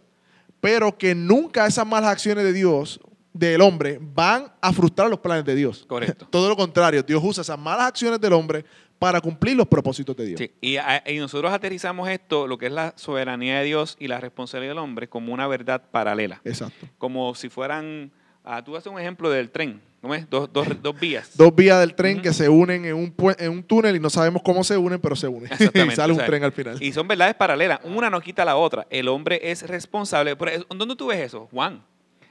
Pero 0.61 0.97
que 0.97 1.15
nunca 1.15 1.67
esas 1.67 1.87
malas 1.87 2.11
acciones 2.11 2.43
de 2.45 2.53
Dios, 2.53 2.99
del 3.39 3.61
hombre, 3.61 3.99
van 4.01 4.53
a 4.61 4.73
frustrar 4.73 5.09
los 5.09 5.21
planes 5.21 5.45
de 5.45 5.55
Dios. 5.55 5.85
Correcto. 5.87 6.27
Todo 6.31 6.49
lo 6.49 6.57
contrario, 6.57 7.03
Dios 7.03 7.23
usa 7.25 7.43
esas 7.43 7.59
malas 7.59 7.87
acciones 7.87 8.21
del 8.21 8.33
hombre 8.33 8.65
para 8.99 9.21
cumplir 9.21 9.57
los 9.57 9.67
propósitos 9.67 10.17
de 10.17 10.27
Dios. 10.27 10.39
Sí, 10.39 10.51
y, 10.61 10.77
y 11.11 11.19
nosotros 11.19 11.53
aterrizamos 11.53 12.09
esto, 12.09 12.47
lo 12.47 12.59
que 12.59 12.67
es 12.67 12.73
la 12.73 12.95
soberanía 12.97 13.59
de 13.59 13.65
Dios 13.65 13.97
y 13.99 14.09
la 14.09 14.21
responsabilidad 14.21 14.73
del 14.73 14.79
hombre, 14.79 15.09
como 15.09 15.33
una 15.33 15.47
verdad 15.47 15.83
paralela. 15.91 16.41
Exacto. 16.45 16.89
Como 16.99 17.35
si 17.35 17.49
fueran, 17.49 18.11
ah, 18.45 18.65
tú 18.65 18.77
haces 18.77 18.91
un 18.91 18.99
ejemplo 18.99 19.29
del 19.29 19.51
tren, 19.51 19.83
¿no 20.03 20.09
ves? 20.09 20.29
Dos, 20.31 20.51
dos, 20.53 20.67
dos 20.83 20.99
vías. 20.99 21.37
Dos 21.37 21.55
vías 21.55 21.81
del 21.81 21.95
tren 21.95 22.23
que 22.23 22.33
se 22.33 22.49
unen 22.49 22.87
en 22.87 22.95
un, 22.95 23.15
en 23.39 23.51
un 23.51 23.63
túnel 23.63 23.97
y 23.97 24.01
no 24.01 24.09
sabemos 24.09 24.43
cómo 24.43 24.65
se 24.65 24.77
unen, 24.77 25.01
pero 25.01 25.15
se 25.15 25.29
unen. 25.29 25.49
y 25.51 25.53
Exactamente, 25.53 25.97
sale 25.97 26.13
un 26.13 26.19
o 26.19 26.23
sea, 26.23 26.27
tren 26.27 26.45
al 26.45 26.53
final. 26.53 26.83
Y 26.83 26.93
son 26.93 27.07
verdades 27.07 27.35
paralelas, 27.35 27.81
una 27.85 28.09
no 28.09 28.21
quita 28.21 28.45
la 28.45 28.57
otra. 28.57 28.87
El 28.89 29.09
hombre 29.09 29.41
es 29.43 29.67
responsable. 29.67 30.37
Pero, 30.37 30.65
¿Dónde 30.71 30.97
tú 30.97 31.09
ves 31.09 31.21
eso? 31.21 31.49
Juan. 31.51 31.83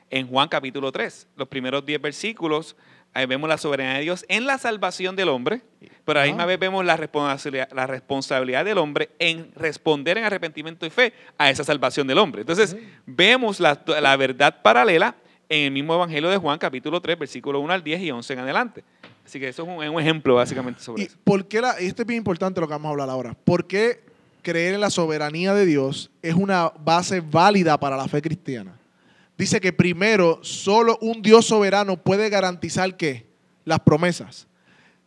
En 0.10 0.28
Juan 0.28 0.48
capítulo 0.48 0.92
3, 0.92 1.28
los 1.36 1.48
primeros 1.48 1.86
10 1.86 2.02
versículos, 2.02 2.76
ahí 3.14 3.26
vemos 3.26 3.50
la 3.50 3.58
soberanía 3.58 3.96
de 3.96 4.02
Dios 4.02 4.26
en 4.28 4.46
la 4.46 4.58
salvación 4.58 5.16
del 5.16 5.30
hombre, 5.30 5.62
pero 6.06 6.20
a 6.20 6.24
la 6.24 6.28
misma 6.28 6.46
vez 6.46 6.60
vemos 6.60 6.86
la 6.86 6.96
responsabilidad, 6.96 7.70
la 7.74 7.88
responsabilidad 7.88 8.64
del 8.66 8.78
hombre 8.78 9.10
en 9.20 9.52
responder 9.56 10.18
en 10.18 10.26
arrepentimiento 10.26 10.86
y 10.86 10.90
fe 10.90 11.14
a 11.38 11.50
esa 11.50 11.64
salvación 11.64 12.06
del 12.08 12.20
hombre. 12.20 12.42
Entonces, 12.42 12.78
vemos 13.06 13.60
la, 13.60 13.82
la 14.00 14.16
verdad 14.16 14.62
paralela 14.62 15.16
en 15.50 15.66
el 15.66 15.72
mismo 15.72 15.96
Evangelio 15.96 16.30
de 16.30 16.38
Juan 16.38 16.60
capítulo 16.60 17.02
3, 17.02 17.18
versículo 17.18 17.60
1 17.60 17.74
al 17.74 17.84
10 17.84 18.02
y 18.02 18.12
11 18.12 18.34
en 18.34 18.40
adelante. 18.40 18.84
Así 19.26 19.40
que 19.40 19.48
eso 19.48 19.64
es 19.64 19.90
un, 19.90 20.00
ejemplo 20.00 20.36
básicamente 20.36 20.82
sobre 20.82 21.04
¿Y 21.04 21.06
eso. 21.08 21.18
por 21.24 21.48
qué 21.48 21.62
la, 21.62 21.82
y 21.82 21.88
esto 21.88 22.04
es 22.04 22.08
bien 22.08 22.20
importante 22.20 22.62
lo 22.62 22.68
que 22.68 22.74
vamos 22.74 22.90
a 22.90 22.92
hablar 22.92 23.10
ahora. 23.10 23.34
¿Por 23.44 23.66
qué 23.66 24.06
creer 24.46 24.76
en 24.76 24.82
la 24.82 24.92
soberanía 24.92 25.56
de 25.56 25.66
Dios 25.66 26.12
es 26.22 26.36
una 26.36 26.72
base 26.80 27.20
válida 27.20 27.80
para 27.80 27.98
la 27.98 28.08
fe 28.08 28.22
cristiana. 28.22 28.78
Dice 29.38 29.60
que 29.60 29.74
primero, 29.74 30.40
solo 30.44 30.98
un 31.02 31.22
Dios 31.22 31.46
soberano 31.46 31.98
puede 31.98 32.30
garantizar 32.30 32.96
que 32.96 33.28
las 33.66 33.80
promesas. 33.80 34.48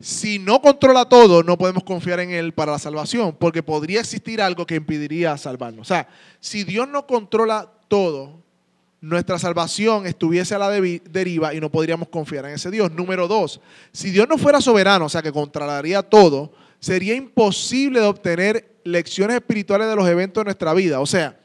Si 0.01 0.38
no 0.38 0.61
controla 0.61 1.07
todo, 1.07 1.43
no 1.43 1.59
podemos 1.59 1.83
confiar 1.83 2.21
en 2.21 2.31
Él 2.31 2.53
para 2.53 2.73
la 2.73 2.79
salvación, 2.79 3.35
porque 3.38 3.62
podría 3.62 4.01
existir 4.01 4.41
algo 4.41 4.67
que 4.67 4.77
impediría 4.77 5.37
salvarnos. 5.37 5.81
O 5.81 5.88
sea, 5.88 6.09
si 6.41 6.62
Dios 6.62 6.87
no 6.88 7.07
controla 7.07 7.73
todo, 7.88 8.43
nuestra 9.01 9.38
salvación 9.38 10.07
estuviese 10.07 10.55
a 10.55 10.59
la 10.59 10.71
deriva 10.71 11.55
y 11.55 11.61
no 11.61 11.71
podríamos 11.71 12.09
confiar 12.09 12.47
en 12.47 12.55
ese 12.55 12.71
Dios. 12.71 12.93
Número 12.93 13.27
dos, 13.27 13.61
si 13.93 14.11
Dios 14.11 14.29
no 14.29 14.38
fuera 14.38 14.61
soberano, 14.61 15.07
o 15.07 15.09
sea, 15.09 15.23
que 15.23 15.33
controlaría 15.33 16.03
todo, 16.03 16.53
sería 16.81 17.14
imposible 17.14 18.01
de 18.01 18.07
obtener 18.07 18.77
lecciones 18.85 19.37
espirituales 19.37 19.88
de 19.88 19.97
los 19.97 20.09
eventos 20.09 20.43
de 20.43 20.47
nuestra 20.47 20.75
vida. 20.75 21.01
O 21.01 21.07
sea, 21.07 21.38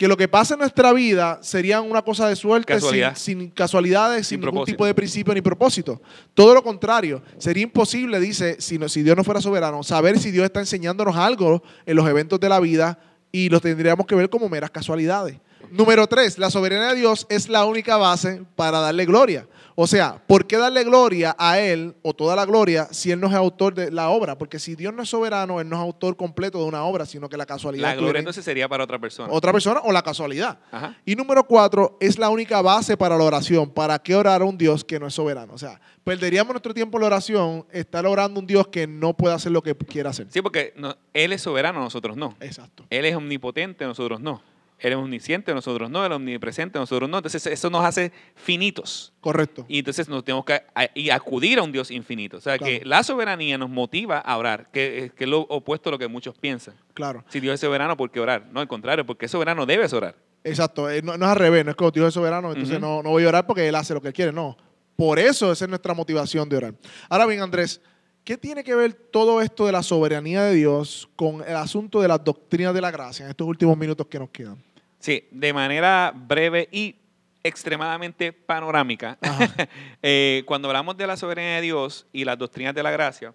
que 0.00 0.08
lo 0.08 0.16
que 0.16 0.28
pasa 0.28 0.54
en 0.54 0.60
nuestra 0.60 0.94
vida 0.94 1.38
serían 1.42 1.84
una 1.90 2.00
cosa 2.00 2.26
de 2.26 2.34
suerte, 2.34 2.72
sin, 2.72 2.80
Casualidad. 2.80 3.16
sin 3.16 3.50
casualidades, 3.50 4.26
sin, 4.26 4.36
Sin 4.36 4.40
ningún 4.40 4.52
propósito. 4.54 4.72
tipo 4.76 4.86
de 4.86 4.94
principio 4.94 5.34
ni 5.34 5.42
propósito. 5.42 6.00
Todo 6.32 6.54
lo 6.54 6.62
contrario, 6.62 7.20
sería 7.36 7.64
imposible, 7.64 8.18
dice, 8.18 8.56
si, 8.60 8.78
no- 8.78 8.88
si 8.88 9.02
Dios 9.02 9.14
no 9.14 9.24
fuera 9.24 9.42
soberano, 9.42 9.82
saber 9.82 10.18
si 10.18 10.30
Dios 10.30 10.46
está 10.46 10.60
enseñándonos 10.60 11.16
algo 11.16 11.62
en 11.84 11.96
los 11.96 12.08
eventos 12.08 12.40
de 12.40 12.48
la 12.48 12.60
vida 12.60 12.98
y 13.30 13.50
los 13.50 13.60
tendríamos 13.60 14.06
que 14.06 14.14
ver 14.14 14.30
como 14.30 14.48
meras 14.48 14.70
casualidades. 14.70 15.36
Número 15.70 16.06
tres, 16.06 16.38
la 16.38 16.48
soberanía 16.50 16.88
de 16.94 16.94
Dios 17.00 17.26
es 17.28 17.50
la 17.50 17.66
única 17.66 17.98
base 17.98 18.42
para 18.56 18.80
darle 18.80 19.04
gloria. 19.04 19.46
O 19.82 19.86
sea, 19.86 20.22
¿por 20.26 20.46
qué 20.46 20.58
darle 20.58 20.84
gloria 20.84 21.34
a 21.38 21.58
Él 21.58 21.94
o 22.02 22.12
toda 22.12 22.36
la 22.36 22.44
gloria 22.44 22.88
si 22.90 23.12
Él 23.12 23.18
no 23.18 23.28
es 23.28 23.32
autor 23.32 23.72
de 23.72 23.90
la 23.90 24.10
obra? 24.10 24.36
Porque 24.36 24.58
si 24.58 24.74
Dios 24.74 24.92
no 24.92 25.02
es 25.02 25.08
soberano, 25.08 25.58
Él 25.58 25.70
no 25.70 25.76
es 25.76 25.80
autor 25.80 26.18
completo 26.18 26.58
de 26.58 26.64
una 26.64 26.84
obra, 26.84 27.06
sino 27.06 27.30
que 27.30 27.38
la 27.38 27.46
casualidad 27.46 27.88
La 27.88 27.94
gloria 27.94 28.10
en 28.10 28.16
entonces 28.18 28.44
sería 28.44 28.68
para 28.68 28.84
otra 28.84 28.98
persona. 28.98 29.32
otra 29.32 29.52
persona 29.54 29.80
o 29.82 29.90
la 29.90 30.02
casualidad. 30.02 30.58
Ajá. 30.70 30.98
Y 31.06 31.16
número 31.16 31.44
cuatro, 31.44 31.96
es 31.98 32.18
la 32.18 32.28
única 32.28 32.60
base 32.60 32.94
para 32.98 33.16
la 33.16 33.24
oración. 33.24 33.70
¿Para 33.70 33.98
qué 33.98 34.14
orar 34.14 34.42
a 34.42 34.44
un 34.44 34.58
Dios 34.58 34.84
que 34.84 35.00
no 35.00 35.06
es 35.06 35.14
soberano? 35.14 35.54
O 35.54 35.58
sea, 35.58 35.80
perderíamos 36.04 36.52
nuestro 36.52 36.74
tiempo 36.74 36.98
en 36.98 37.00
la 37.00 37.06
oración 37.06 37.64
estar 37.72 38.04
orando 38.04 38.38
a 38.38 38.40
un 38.42 38.46
Dios 38.46 38.68
que 38.68 38.86
no 38.86 39.14
puede 39.16 39.34
hacer 39.34 39.50
lo 39.50 39.62
que 39.62 39.74
quiera 39.74 40.10
hacer. 40.10 40.26
Sí, 40.28 40.42
porque 40.42 40.74
no- 40.76 40.94
Él 41.14 41.32
es 41.32 41.40
soberano, 41.40 41.80
nosotros 41.80 42.18
no. 42.18 42.36
Exacto. 42.40 42.84
Él 42.90 43.06
es 43.06 43.16
omnipotente, 43.16 43.86
nosotros 43.86 44.20
no. 44.20 44.42
Él 44.80 44.92
es 44.92 44.98
omnisciente, 44.98 45.54
nosotros 45.54 45.90
no. 45.90 46.04
Él 46.04 46.12
es 46.12 46.16
omnipresente, 46.16 46.78
nosotros 46.78 47.08
no. 47.08 47.18
Entonces 47.18 47.46
eso 47.46 47.70
nos 47.70 47.84
hace 47.84 48.12
finitos. 48.34 49.12
Correcto. 49.20 49.66
Y 49.68 49.78
entonces 49.78 50.08
nos 50.08 50.24
tenemos 50.24 50.44
que 50.44 50.62
acudir 51.10 51.58
a 51.58 51.62
un 51.62 51.72
Dios 51.72 51.90
infinito. 51.90 52.38
O 52.38 52.40
sea, 52.40 52.58
que 52.58 52.82
la 52.84 53.02
soberanía 53.02 53.58
nos 53.58 53.70
motiva 53.70 54.18
a 54.18 54.36
orar, 54.36 54.70
que, 54.72 55.12
que 55.16 55.24
es 55.24 55.30
lo 55.30 55.40
opuesto 55.40 55.90
a 55.90 55.92
lo 55.92 55.98
que 55.98 56.08
muchos 56.08 56.36
piensan. 56.38 56.74
Claro. 56.94 57.24
Si 57.28 57.40
Dios 57.40 57.54
es 57.54 57.60
soberano, 57.60 57.96
¿por 57.96 58.10
qué 58.10 58.20
orar? 58.20 58.46
No, 58.52 58.60
al 58.60 58.68
contrario, 58.68 59.04
porque 59.06 59.26
es 59.26 59.30
soberano 59.30 59.66
debes 59.66 59.92
orar. 59.92 60.16
Exacto. 60.44 60.90
Eh, 60.90 61.02
No, 61.02 61.16
no 61.16 61.26
es 61.26 61.30
al 61.32 61.36
revés. 61.38 61.64
No 61.64 61.70
es 61.70 61.76
como 61.76 61.90
Dios 61.90 62.08
es 62.08 62.14
soberano, 62.14 62.52
entonces 62.52 62.80
no, 62.80 63.02
no 63.02 63.10
voy 63.10 63.24
a 63.24 63.28
orar 63.28 63.46
porque 63.46 63.68
Él 63.68 63.74
hace 63.74 63.94
lo 63.94 64.00
que 64.00 64.08
Él 64.08 64.14
quiere. 64.14 64.32
No. 64.32 64.56
Por 64.96 65.18
eso 65.18 65.52
esa 65.52 65.64
es 65.64 65.68
nuestra 65.68 65.94
motivación 65.94 66.48
de 66.48 66.56
orar. 66.56 66.74
Ahora 67.08 67.26
bien, 67.26 67.40
Andrés, 67.40 67.80
¿qué 68.24 68.36
tiene 68.36 68.62
que 68.62 68.74
ver 68.74 68.92
todo 68.92 69.40
esto 69.40 69.66
de 69.66 69.72
la 69.72 69.82
soberanía 69.82 70.42
de 70.42 70.54
Dios 70.54 71.08
con 71.16 71.42
el 71.46 71.56
asunto 71.56 72.00
de 72.00 72.08
las 72.08 72.22
doctrinas 72.22 72.74
de 72.74 72.80
la 72.80 72.90
gracia 72.90 73.24
en 73.24 73.30
estos 73.30 73.46
últimos 73.46 73.78
minutos 73.78 74.06
que 74.06 74.18
nos 74.18 74.30
quedan? 74.30 74.62
Sí, 75.00 75.26
de 75.30 75.52
manera 75.52 76.12
breve 76.14 76.68
y 76.70 76.94
extremadamente 77.42 78.32
panorámica, 78.32 79.18
eh, 80.02 80.42
cuando 80.46 80.68
hablamos 80.68 80.96
de 80.96 81.06
la 81.06 81.16
soberanía 81.16 81.56
de 81.56 81.62
Dios 81.62 82.06
y 82.12 82.24
las 82.24 82.36
doctrinas 82.38 82.74
de 82.74 82.82
la 82.82 82.90
gracia, 82.90 83.34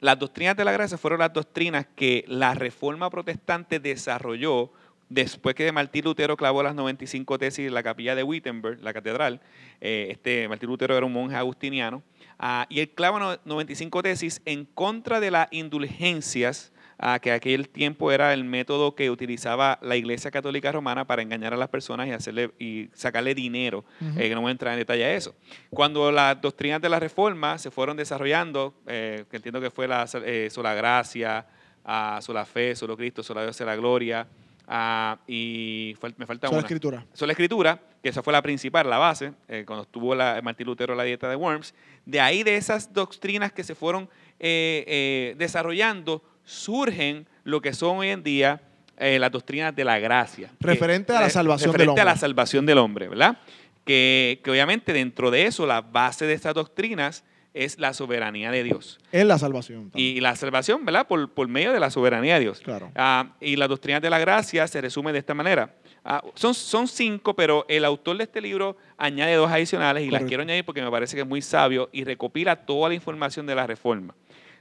las 0.00 0.18
doctrinas 0.18 0.56
de 0.56 0.64
la 0.64 0.72
gracia 0.72 0.96
fueron 0.96 1.18
las 1.18 1.32
doctrinas 1.32 1.86
que 1.96 2.24
la 2.28 2.54
reforma 2.54 3.10
protestante 3.10 3.80
desarrolló 3.80 4.72
después 5.08 5.54
que 5.54 5.70
Martín 5.72 6.04
Lutero 6.04 6.36
clavó 6.36 6.62
las 6.62 6.74
95 6.74 7.38
tesis 7.38 7.66
en 7.66 7.74
la 7.74 7.82
capilla 7.82 8.14
de 8.14 8.22
Wittenberg, 8.22 8.80
la 8.82 8.92
catedral. 8.92 9.40
Eh, 9.80 10.08
este 10.10 10.48
Martín 10.48 10.68
Lutero 10.68 10.96
era 10.96 11.04
un 11.06 11.12
monje 11.12 11.36
agustiniano. 11.36 12.02
ah, 12.38 12.66
y 12.68 12.80
él 12.80 12.90
clava 12.90 13.18
no- 13.18 13.40
95 13.44 14.02
tesis 14.02 14.42
en 14.44 14.64
contra 14.64 15.18
de 15.20 15.30
las 15.30 15.48
indulgencias 15.50 16.72
a 16.98 17.18
que 17.18 17.32
aquel 17.32 17.68
tiempo 17.68 18.10
era 18.10 18.32
el 18.32 18.44
método 18.44 18.94
que 18.94 19.10
utilizaba 19.10 19.78
la 19.82 19.96
Iglesia 19.96 20.30
Católica 20.30 20.72
Romana 20.72 21.06
para 21.06 21.22
engañar 21.22 21.52
a 21.52 21.56
las 21.56 21.68
personas 21.68 22.08
y 22.08 22.12
hacerle 22.12 22.50
y 22.58 22.88
sacarle 22.94 23.34
dinero. 23.34 23.84
Eh, 24.00 24.28
que 24.28 24.34
no 24.34 24.40
voy 24.40 24.48
a 24.48 24.52
entrar 24.52 24.72
en 24.72 24.78
detalle 24.78 25.04
a 25.04 25.14
eso. 25.14 25.34
Cuando 25.70 26.10
las 26.10 26.40
doctrinas 26.40 26.80
de 26.80 26.88
la 26.88 26.98
Reforma 26.98 27.58
se 27.58 27.70
fueron 27.70 27.96
desarrollando, 27.96 28.74
eh, 28.86 29.24
que 29.30 29.36
entiendo 29.36 29.60
que 29.60 29.70
fue 29.70 29.86
la 29.86 30.06
eh, 30.24 30.48
sola 30.50 30.74
gracia, 30.74 31.46
ah, 31.84 32.18
sola 32.22 32.44
fe, 32.44 32.74
solo 32.74 32.96
Cristo, 32.96 33.22
sola 33.22 33.42
Dios, 33.42 33.60
la 33.60 33.76
gloria, 33.76 34.26
ah, 34.66 35.18
y 35.26 35.94
me 36.16 36.26
falta 36.26 36.48
Sola 36.48 36.58
una. 36.58 36.66
escritura. 36.66 37.06
Sola 37.12 37.32
Escritura, 37.32 37.80
que 38.02 38.10
esa 38.10 38.22
fue 38.22 38.32
la 38.32 38.42
principal, 38.42 38.88
la 38.88 38.98
base, 38.98 39.32
eh, 39.48 39.64
cuando 39.66 39.82
estuvo 39.84 40.14
la, 40.14 40.40
Martín 40.42 40.66
Lutero 40.66 40.94
la 40.94 41.04
dieta 41.04 41.28
de 41.28 41.36
Worms. 41.36 41.74
De 42.04 42.20
ahí, 42.20 42.42
de 42.42 42.56
esas 42.56 42.92
doctrinas 42.92 43.52
que 43.52 43.64
se 43.64 43.74
fueron 43.74 44.08
eh, 44.38 44.84
eh, 44.86 45.34
desarrollando, 45.38 46.22
surgen 46.46 47.26
lo 47.44 47.60
que 47.60 47.74
son 47.74 47.98
hoy 47.98 48.08
en 48.08 48.22
día 48.22 48.62
eh, 48.98 49.18
las 49.18 49.30
doctrinas 49.30 49.76
de 49.76 49.84
la 49.84 49.98
gracia. 49.98 50.48
que- 50.58 50.66
Referente 50.66 51.12
a 51.14 51.20
la 51.20 51.26
eh, 51.26 51.30
salvación 51.30 51.70
del 51.72 51.80
referente 51.80 52.00
a 52.00 52.04
la 52.06 52.12
hombre. 52.12 52.20
salvación 52.20 52.64
del 52.64 52.78
hombre, 52.78 53.08
¿verdad? 53.08 53.36
Que, 53.84 54.40
que 54.42 54.50
obviamente 54.50 54.92
dentro 54.94 55.30
de 55.30 55.44
eso, 55.46 55.66
la 55.66 55.82
base 55.82 56.24
de 56.26 56.32
estas 56.32 56.54
doctrinas 56.54 57.24
es 57.52 57.78
la 57.78 57.92
soberanía 57.94 58.50
de 58.50 58.62
Dios. 58.64 58.98
Es 59.12 59.24
la 59.26 59.38
salvación. 59.38 59.90
también. 59.90 60.16
Y 60.16 60.20
la 60.20 60.34
salvación, 60.36 60.84
¿verdad? 60.84 61.06
Por, 61.06 61.30
por 61.32 61.48
medio 61.48 61.72
de 61.72 61.80
la 61.80 61.90
soberanía 61.90 62.34
de 62.34 62.40
Dios. 62.40 62.60
Claro. 62.60 62.90
Ah, 62.94 63.34
y 63.40 63.56
la 63.56 63.66
doctrina 63.68 63.98
de 64.00 64.08
la 64.10 64.18
gracia 64.18 64.66
se 64.66 64.80
resume 64.80 65.12
de 65.12 65.18
esta 65.20 65.34
manera. 65.34 65.74
Ah, 66.04 66.22
son, 66.34 66.54
son 66.54 66.86
cinco, 66.86 67.34
pero 67.34 67.64
el 67.68 67.84
autor 67.84 68.16
de 68.18 68.24
este 68.24 68.40
libro 68.40 68.76
añade 68.96 69.34
dos 69.34 69.50
adicionales 69.50 70.04
y 70.06 70.10
las 70.10 70.22
quiero 70.24 70.42
añadir 70.42 70.64
porque 70.64 70.82
me 70.82 70.90
parece 70.90 71.16
que 71.16 71.22
es 71.22 71.28
muy 71.28 71.42
sabio 71.42 71.88
y 71.92 72.04
recopila 72.04 72.56
toda 72.56 72.88
la 72.90 72.94
información 72.94 73.46
de 73.46 73.54
la 73.54 73.66
reforma. 73.66 74.14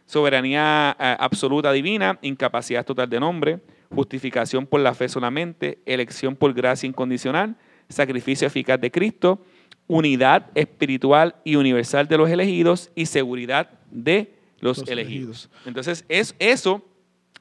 Soberanía 0.05 0.91
ah, 0.91 1.17
absoluta 1.19 1.71
divina, 1.71 2.19
incapacidad 2.21 2.85
total 2.85 3.09
de 3.09 3.19
nombre, 3.19 3.59
justificación 3.93 4.67
por 4.67 4.79
la 4.81 4.93
fe 4.93 5.09
solamente, 5.09 5.79
elección 5.85 6.35
por 6.35 6.53
gracia 6.53 6.87
incondicional, 6.87 7.55
sacrificio 7.89 8.47
eficaz 8.47 8.79
de 8.79 8.91
Cristo, 8.91 9.43
unidad 9.87 10.49
espiritual 10.55 11.35
y 11.43 11.55
universal 11.55 12.07
de 12.07 12.17
los 12.17 12.29
elegidos 12.29 12.91
y 12.95 13.05
seguridad 13.05 13.69
de 13.91 14.33
los, 14.59 14.79
Los 14.79 14.89
elegidos. 14.89 15.49
Entonces, 15.65 16.05
es, 16.09 16.35
eso 16.39 16.83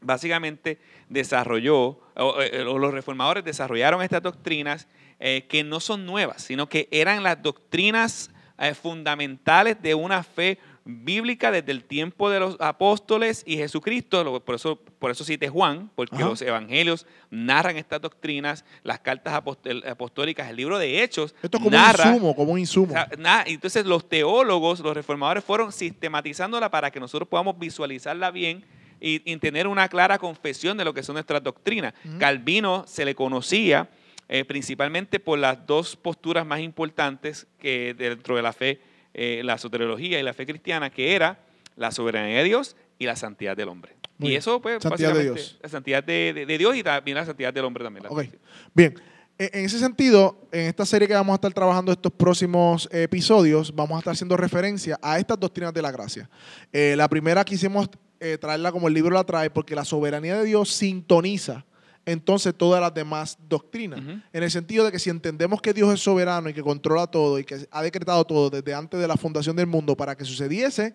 básicamente 0.00 0.78
desarrolló, 1.08 2.00
o, 2.16 2.42
eh, 2.42 2.62
o 2.62 2.78
los 2.78 2.92
reformadores 2.92 3.44
desarrollaron 3.44 4.02
estas 4.02 4.22
doctrinas 4.22 4.88
eh, 5.20 5.46
que 5.48 5.64
no 5.64 5.80
son 5.80 6.04
nuevas, 6.04 6.42
sino 6.42 6.68
que 6.68 6.88
eran 6.90 7.22
las 7.22 7.40
doctrinas 7.40 8.30
eh, 8.58 8.74
fundamentales 8.74 9.80
de 9.80 9.94
una 9.94 10.22
fe 10.22 10.58
bíblica 10.84 11.50
desde 11.50 11.72
el 11.72 11.84
tiempo 11.84 12.28
de 12.28 12.40
los 12.40 12.56
apóstoles 12.60 13.42
y 13.46 13.56
Jesucristo. 13.56 14.42
Por 14.42 14.54
eso, 14.54 14.76
por 14.98 15.10
eso 15.10 15.24
cité 15.24 15.48
Juan, 15.48 15.90
porque 15.94 16.16
Ajá. 16.16 16.26
los 16.26 16.42
evangelios 16.42 17.06
narran 17.30 17.76
estas 17.76 18.00
doctrinas, 18.00 18.64
las 18.82 19.00
cartas 19.00 19.34
apostólicas, 19.34 20.50
el 20.50 20.56
libro 20.56 20.78
de 20.78 21.02
Hechos 21.02 21.34
Esto 21.42 21.56
es 21.56 21.62
como 21.62 21.70
narra 21.70 22.04
un 22.08 22.14
insumo, 22.14 22.36
como 22.36 22.52
un 22.52 22.58
insumo. 22.58 22.88
o 22.88 22.92
sea, 22.92 23.08
nada, 23.18 23.44
entonces 23.46 23.86
los 23.86 24.08
teólogos, 24.08 24.80
los 24.80 24.94
reformadores 24.94 25.42
fueron 25.42 25.72
sistematizándola 25.72 26.70
para 26.70 26.90
que 26.90 27.00
nosotros 27.00 27.28
podamos 27.28 27.58
visualizarla 27.58 28.30
bien 28.30 28.64
y, 29.00 29.22
y 29.30 29.36
tener 29.38 29.66
una 29.66 29.88
clara 29.88 30.18
confesión 30.18 30.76
de 30.76 30.84
lo 30.84 30.94
que 30.94 31.02
son 31.02 31.14
nuestras 31.14 31.42
doctrinas. 31.42 31.94
Calvino 32.18 32.84
se 32.86 33.04
le 33.04 33.14
conocía 33.14 33.88
eh, 34.28 34.44
principalmente 34.44 35.20
por 35.20 35.38
las 35.38 35.66
dos 35.66 35.96
posturas 35.96 36.46
más 36.46 36.60
importantes 36.60 37.46
que 37.58 37.94
dentro 37.96 38.36
de 38.36 38.42
la 38.42 38.54
fe, 38.54 38.80
eh, 39.14 39.42
la 39.44 39.56
soteriología 39.58 40.18
y 40.20 40.22
la 40.22 40.34
fe 40.34 40.44
cristiana, 40.46 40.90
que 40.90 41.14
era 41.14 41.38
la 41.76 41.90
soberanía 41.90 42.38
de 42.38 42.44
Dios 42.44 42.76
y 42.98 43.06
la 43.06 43.16
santidad 43.16 43.56
del 43.56 43.68
hombre. 43.68 43.94
Muy 44.18 44.32
y 44.32 44.36
eso, 44.36 44.60
pues, 44.60 44.82
Santidad 44.82 45.08
de 45.08 45.14
básicamente, 45.14 45.40
Dios. 45.40 45.58
la 45.62 45.68
santidad 45.68 46.04
de, 46.04 46.32
de- 46.32 46.46
de 46.46 46.58
Dios 46.58 46.76
y 46.76 46.82
también 46.84 47.16
la 47.16 47.24
santidad 47.26 47.52
del 47.52 47.64
hombre 47.64 47.82
también. 47.82 48.04
la- 48.04 48.28
bien. 48.74 48.94
E- 49.36 49.50
En 49.52 49.64
ese 49.64 49.80
sentido, 49.80 50.46
en 50.52 50.66
esta 50.66 50.86
serie 50.86 51.08
que 51.08 51.14
vamos 51.14 51.32
a 51.32 51.36
estar 51.36 51.52
trabajando 51.52 51.90
estos 51.90 52.12
próximos 52.12 52.88
episodios, 52.92 53.74
vamos 53.74 53.96
a 53.96 53.98
estar 53.98 54.12
haciendo 54.12 54.36
referencia 54.36 54.96
a 55.02 55.18
estas 55.18 55.40
doctrinas 55.40 55.74
de 55.74 55.82
la 55.82 55.90
gracia. 55.90 56.30
Eh, 56.72 56.94
la 56.96 57.08
primera 57.08 57.44
quisimos 57.44 57.88
eh, 58.20 58.38
traerla 58.38 58.70
como 58.70 58.86
el 58.86 58.94
libro 58.94 59.14
la 59.16 59.24
trae, 59.24 59.50
porque 59.50 59.74
la 59.74 59.84
soberanía 59.84 60.36
de 60.38 60.44
Dios 60.44 60.70
sintoniza 60.70 61.64
entonces 62.06 62.54
todas 62.54 62.80
las 62.80 62.92
demás 62.92 63.38
doctrinas. 63.48 64.00
En 64.32 64.42
el 64.42 64.50
sentido 64.50 64.84
de 64.84 64.92
que 64.92 64.98
si 64.98 65.10
entendemos 65.10 65.60
que 65.62 65.72
Dios 65.72 65.92
es 65.94 66.00
soberano 66.00 66.48
y 66.48 66.54
que 66.54 66.62
controla 66.62 67.06
todo 67.06 67.38
y 67.38 67.44
que 67.44 67.66
ha 67.70 67.82
decretado 67.82 68.24
todo 68.24 68.50
desde 68.50 68.74
antes 68.74 69.00
de 69.00 69.08
la 69.08 69.16
fundación 69.16 69.56
del 69.56 69.66
mundo 69.66 69.96
para 69.96 70.16
que 70.16 70.24
sucediese, 70.24 70.94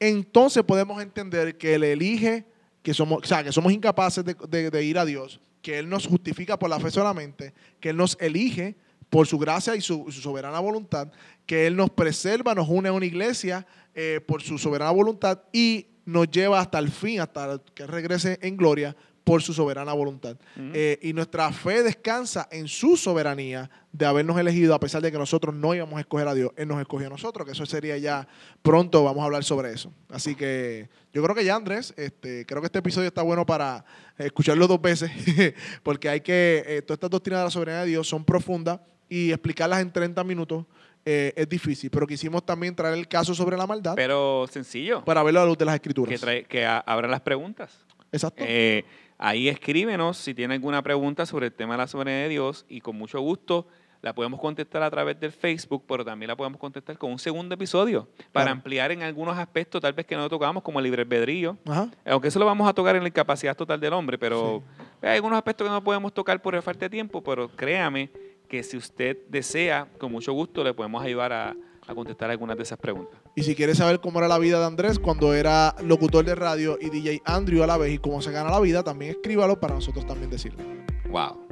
entonces 0.00 0.62
podemos 0.64 1.02
entender 1.02 1.56
que 1.58 1.74
Él 1.74 1.84
elige, 1.84 2.44
que 2.82 2.94
somos, 2.94 3.22
o 3.22 3.26
sea, 3.26 3.42
que 3.42 3.52
somos 3.52 3.72
incapaces 3.72 4.24
de, 4.24 4.36
de- 4.48 4.70
de 4.70 4.84
ir 4.84 4.98
a 4.98 5.04
Dios, 5.04 5.40
que 5.62 5.78
Él 5.78 5.88
nos 5.88 6.06
justifica 6.06 6.58
por 6.58 6.70
la 6.70 6.78
fe 6.78 6.90
solamente, 6.90 7.54
que 7.80 7.90
Él 7.90 7.96
nos 7.96 8.16
elige 8.20 8.76
por 9.10 9.26
su 9.26 9.38
gracia 9.38 9.74
y 9.76 9.80
su, 9.80 10.06
su 10.10 10.20
soberana 10.20 10.60
voluntad, 10.60 11.10
que 11.46 11.66
Él 11.66 11.76
nos 11.76 11.90
preserva, 11.90 12.54
nos 12.54 12.68
une 12.68 12.88
a 12.88 12.92
una 12.92 13.06
iglesia 13.06 13.66
eh, 13.94 14.20
por 14.26 14.42
su 14.42 14.58
soberana 14.58 14.90
voluntad 14.90 15.40
y 15.52 15.86
nos 16.04 16.30
lleva 16.30 16.60
hasta 16.60 16.78
el 16.78 16.90
fin, 16.90 17.20
hasta 17.20 17.60
que 17.74 17.86
regrese 17.86 18.38
en 18.42 18.56
gloria 18.56 18.94
por 19.26 19.42
su 19.42 19.52
soberana 19.52 19.92
voluntad. 19.92 20.36
Eh, 20.56 21.00
y 21.02 21.12
nuestra 21.12 21.50
fe 21.50 21.82
descansa 21.82 22.46
en 22.52 22.68
su 22.68 22.96
soberanía 22.96 23.68
de 23.90 24.06
habernos 24.06 24.38
elegido, 24.38 24.72
a 24.72 24.78
pesar 24.78 25.02
de 25.02 25.10
que 25.10 25.18
nosotros 25.18 25.52
no 25.52 25.74
íbamos 25.74 25.96
a 25.96 26.00
escoger 26.00 26.28
a 26.28 26.34
Dios. 26.34 26.52
Él 26.56 26.68
nos 26.68 26.80
escogió 26.80 27.08
a 27.08 27.10
nosotros, 27.10 27.44
que 27.44 27.50
eso 27.50 27.66
sería 27.66 27.98
ya 27.98 28.28
pronto, 28.62 29.02
vamos 29.02 29.22
a 29.22 29.24
hablar 29.24 29.42
sobre 29.42 29.72
eso. 29.72 29.92
Así 30.10 30.36
que 30.36 30.88
yo 31.12 31.24
creo 31.24 31.34
que 31.34 31.44
ya, 31.44 31.56
Andrés, 31.56 31.92
este, 31.96 32.46
creo 32.46 32.60
que 32.62 32.66
este 32.66 32.78
episodio 32.78 33.08
está 33.08 33.22
bueno 33.22 33.44
para 33.44 33.84
escucharlo 34.16 34.68
dos 34.68 34.80
veces, 34.80 35.10
porque 35.82 36.08
hay 36.08 36.20
que, 36.20 36.62
eh, 36.64 36.82
todas 36.82 36.98
estas 36.98 37.10
doctrinas 37.10 37.40
de 37.40 37.44
la 37.46 37.50
soberanía 37.50 37.80
de 37.80 37.88
Dios 37.88 38.06
son 38.06 38.24
profundas 38.24 38.78
y 39.08 39.32
explicarlas 39.32 39.80
en 39.82 39.92
30 39.92 40.22
minutos 40.22 40.66
eh, 41.04 41.32
es 41.34 41.48
difícil, 41.48 41.90
pero 41.90 42.06
quisimos 42.06 42.46
también 42.46 42.76
traer 42.76 42.94
el 42.94 43.08
caso 43.08 43.34
sobre 43.34 43.56
la 43.56 43.66
maldad 43.66 43.94
Pero 43.96 44.46
sencillo, 44.48 45.04
para 45.04 45.24
verlo 45.24 45.40
a 45.40 45.42
la 45.42 45.48
luz 45.48 45.58
de 45.58 45.64
las 45.64 45.74
escrituras. 45.74 46.12
que, 46.20 46.24
trae- 46.24 46.46
que 46.46 46.64
abra 46.64 47.08
las 47.08 47.22
preguntas. 47.22 47.76
Exacto. 48.12 48.44
Eh, 48.46 48.84
ahí 49.18 49.48
escríbenos 49.48 50.16
si 50.16 50.34
tiene 50.34 50.54
alguna 50.54 50.82
pregunta 50.82 51.26
sobre 51.26 51.46
el 51.46 51.52
tema 51.52 51.74
de 51.74 51.78
la 51.78 51.86
soberanía 51.86 52.22
de 52.22 52.28
Dios 52.28 52.64
y 52.68 52.80
con 52.80 52.96
mucho 52.96 53.20
gusto 53.20 53.66
la 54.02 54.14
podemos 54.14 54.38
contestar 54.38 54.82
a 54.82 54.90
través 54.90 55.18
del 55.18 55.32
Facebook, 55.32 55.82
pero 55.88 56.04
también 56.04 56.28
la 56.28 56.36
podemos 56.36 56.60
contestar 56.60 56.96
con 56.96 57.10
un 57.10 57.18
segundo 57.18 57.54
episodio 57.54 58.06
para 58.30 58.44
Claro. 58.44 58.50
ampliar 58.50 58.92
en 58.92 59.02
algunos 59.02 59.36
aspectos 59.36 59.80
tal 59.80 59.94
vez 59.94 60.06
que 60.06 60.14
no 60.14 60.28
tocamos, 60.28 60.62
como 60.62 60.78
el 60.78 60.84
libre 60.84 61.02
albedrío. 61.02 61.56
Ajá. 61.66 61.90
Aunque 62.04 62.28
eso 62.28 62.38
lo 62.38 62.46
vamos 62.46 62.68
a 62.68 62.74
tocar 62.74 62.94
en 62.94 63.02
la 63.02 63.08
incapacidad 63.08 63.56
total 63.56 63.80
del 63.80 63.92
hombre, 63.94 64.16
pero 64.18 64.62
hay 65.02 65.16
algunos 65.16 65.36
aspectos 65.38 65.66
que 65.66 65.72
no 65.72 65.82
podemos 65.82 66.12
tocar 66.12 66.40
por 66.40 66.60
falta 66.62 66.84
de 66.84 66.90
tiempo, 66.90 67.22
pero 67.24 67.48
créame 67.48 68.10
que 68.48 68.62
si 68.62 68.76
usted 68.76 69.16
desea, 69.28 69.88
con 69.98 70.12
mucho 70.12 70.32
gusto 70.34 70.62
le 70.62 70.72
podemos 70.72 71.02
ayudar 71.02 71.32
a, 71.32 71.56
a 71.88 71.94
contestar 71.94 72.30
algunas 72.30 72.56
de 72.56 72.62
esas 72.62 72.78
preguntas. 72.78 73.18
Y 73.34 73.42
si 73.42 73.54
quieres 73.54 73.78
saber 73.78 74.00
cómo 74.00 74.18
era 74.18 74.28
la 74.28 74.38
vida 74.38 74.58
de 74.58 74.66
Andrés 74.66 74.98
cuando 74.98 75.34
era 75.34 75.74
locutor 75.82 76.24
de 76.24 76.34
radio 76.34 76.78
y 76.80 76.90
DJ 76.90 77.22
Andrew 77.24 77.62
a 77.62 77.66
la 77.66 77.76
vez 77.76 77.94
y 77.94 77.98
cómo 77.98 78.20
se 78.22 78.32
gana 78.32 78.50
la 78.50 78.60
vida, 78.60 78.82
también 78.82 79.12
escríbalo 79.12 79.60
para 79.60 79.74
nosotros 79.74 80.06
también 80.06 80.30
decirle. 80.30 80.64
Wow. 81.10 81.46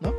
¿No? 0.00 0.14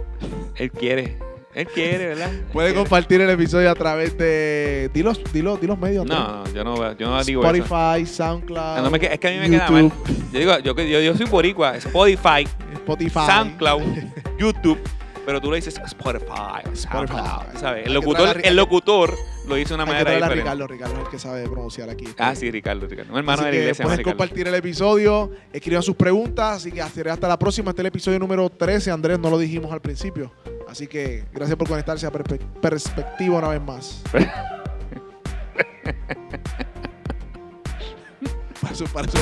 Él 0.56 0.72
quiere, 0.72 1.18
él 1.54 1.68
quiere, 1.68 2.08
¿verdad? 2.08 2.34
Él 2.34 2.46
Puede 2.52 2.70
quiere. 2.70 2.80
compartir 2.82 3.22
el 3.22 3.30
episodio 3.30 3.70
a 3.70 3.76
través 3.76 4.18
de. 4.18 4.90
Dilos, 4.94 5.22
dilos, 5.32 5.60
dilos 5.62 5.78
medios. 5.78 6.06
No, 6.06 6.44
no, 6.44 6.54
yo 6.54 6.64
no, 6.64 6.94
yo 6.94 7.10
no 7.10 7.24
digo 7.24 7.44
eso. 7.44 7.56
Spotify, 7.56 8.06
SoundCloud. 8.06 8.90
No 8.90 8.96
es 8.96 9.20
que 9.20 9.28
a 9.28 9.32
mí 9.32 9.38
me 9.38 9.50
queda 9.50 9.70
mal. 9.70 9.92
Yo 10.32 10.40
digo, 10.40 10.60
yo, 10.60 10.76
yo, 10.76 11.02
yo 11.02 11.16
soy 11.16 11.26
boricua, 11.28 11.78
Spotify, 11.78 12.48
Spotify. 12.74 13.26
SoundCloud, 13.28 13.82
YouTube, 14.40 14.80
pero 15.26 15.40
tú 15.42 15.50
le 15.52 15.58
dices 15.58 15.78
Spotify, 15.86 16.62
Spotify. 16.74 17.58
¿sabes? 17.60 17.86
El 17.86 17.94
locutor, 17.94 18.42
el 18.44 18.56
locutor 18.56 19.16
lo 19.48 19.56
dice 19.56 19.70
de 19.70 19.76
una 19.76 19.86
manera 19.86 20.12
diferente. 20.12 20.36
Ricardo. 20.42 20.68
Ricardo 20.68 20.94
es 20.96 21.00
el 21.06 21.08
que 21.10 21.20
sabe 21.20 21.44
pronunciar 21.44 21.90
aquí. 21.90 22.06
Ah, 22.18 22.36
sí, 22.36 22.50
Ricardo, 22.52 22.88
Ricardo. 22.88 23.12
Un 23.14 23.18
hermano 23.20 23.42
Así 23.42 23.46
de 23.46 23.52
la 23.52 23.52
que 23.58 23.62
iglesia. 23.64 23.86
pueden 23.86 24.04
compartir 24.04 24.48
el 24.48 24.56
episodio, 24.56 25.32
escriban 25.52 25.84
sus 25.84 25.96
preguntas, 25.96 26.58
así 26.58 26.72
que 26.72 26.82
hasta 26.82 27.28
la 27.28 27.38
próxima. 27.40 27.72
Este 27.72 27.82
es 27.82 27.84
el 27.84 27.88
episodio 27.88 28.20
número 28.20 28.50
13, 28.50 28.92
Andrés, 28.92 29.20
no 29.20 29.30
lo 29.30 29.38
dijimos 29.38 29.72
al 29.72 29.82
principio. 29.82 30.32
Así 30.70 30.88
que 30.88 31.26
gracias 31.34 31.58
por 31.58 31.68
conectarse 31.68 32.06
a 32.08 32.12
Perspe- 32.12 32.40
Perspectiva 32.62 33.38
una 33.38 33.50
vez 33.50 33.62
más. 33.62 34.02
para 38.62 38.76
su, 38.76 38.86
para 38.86 39.08
su. 39.12 39.18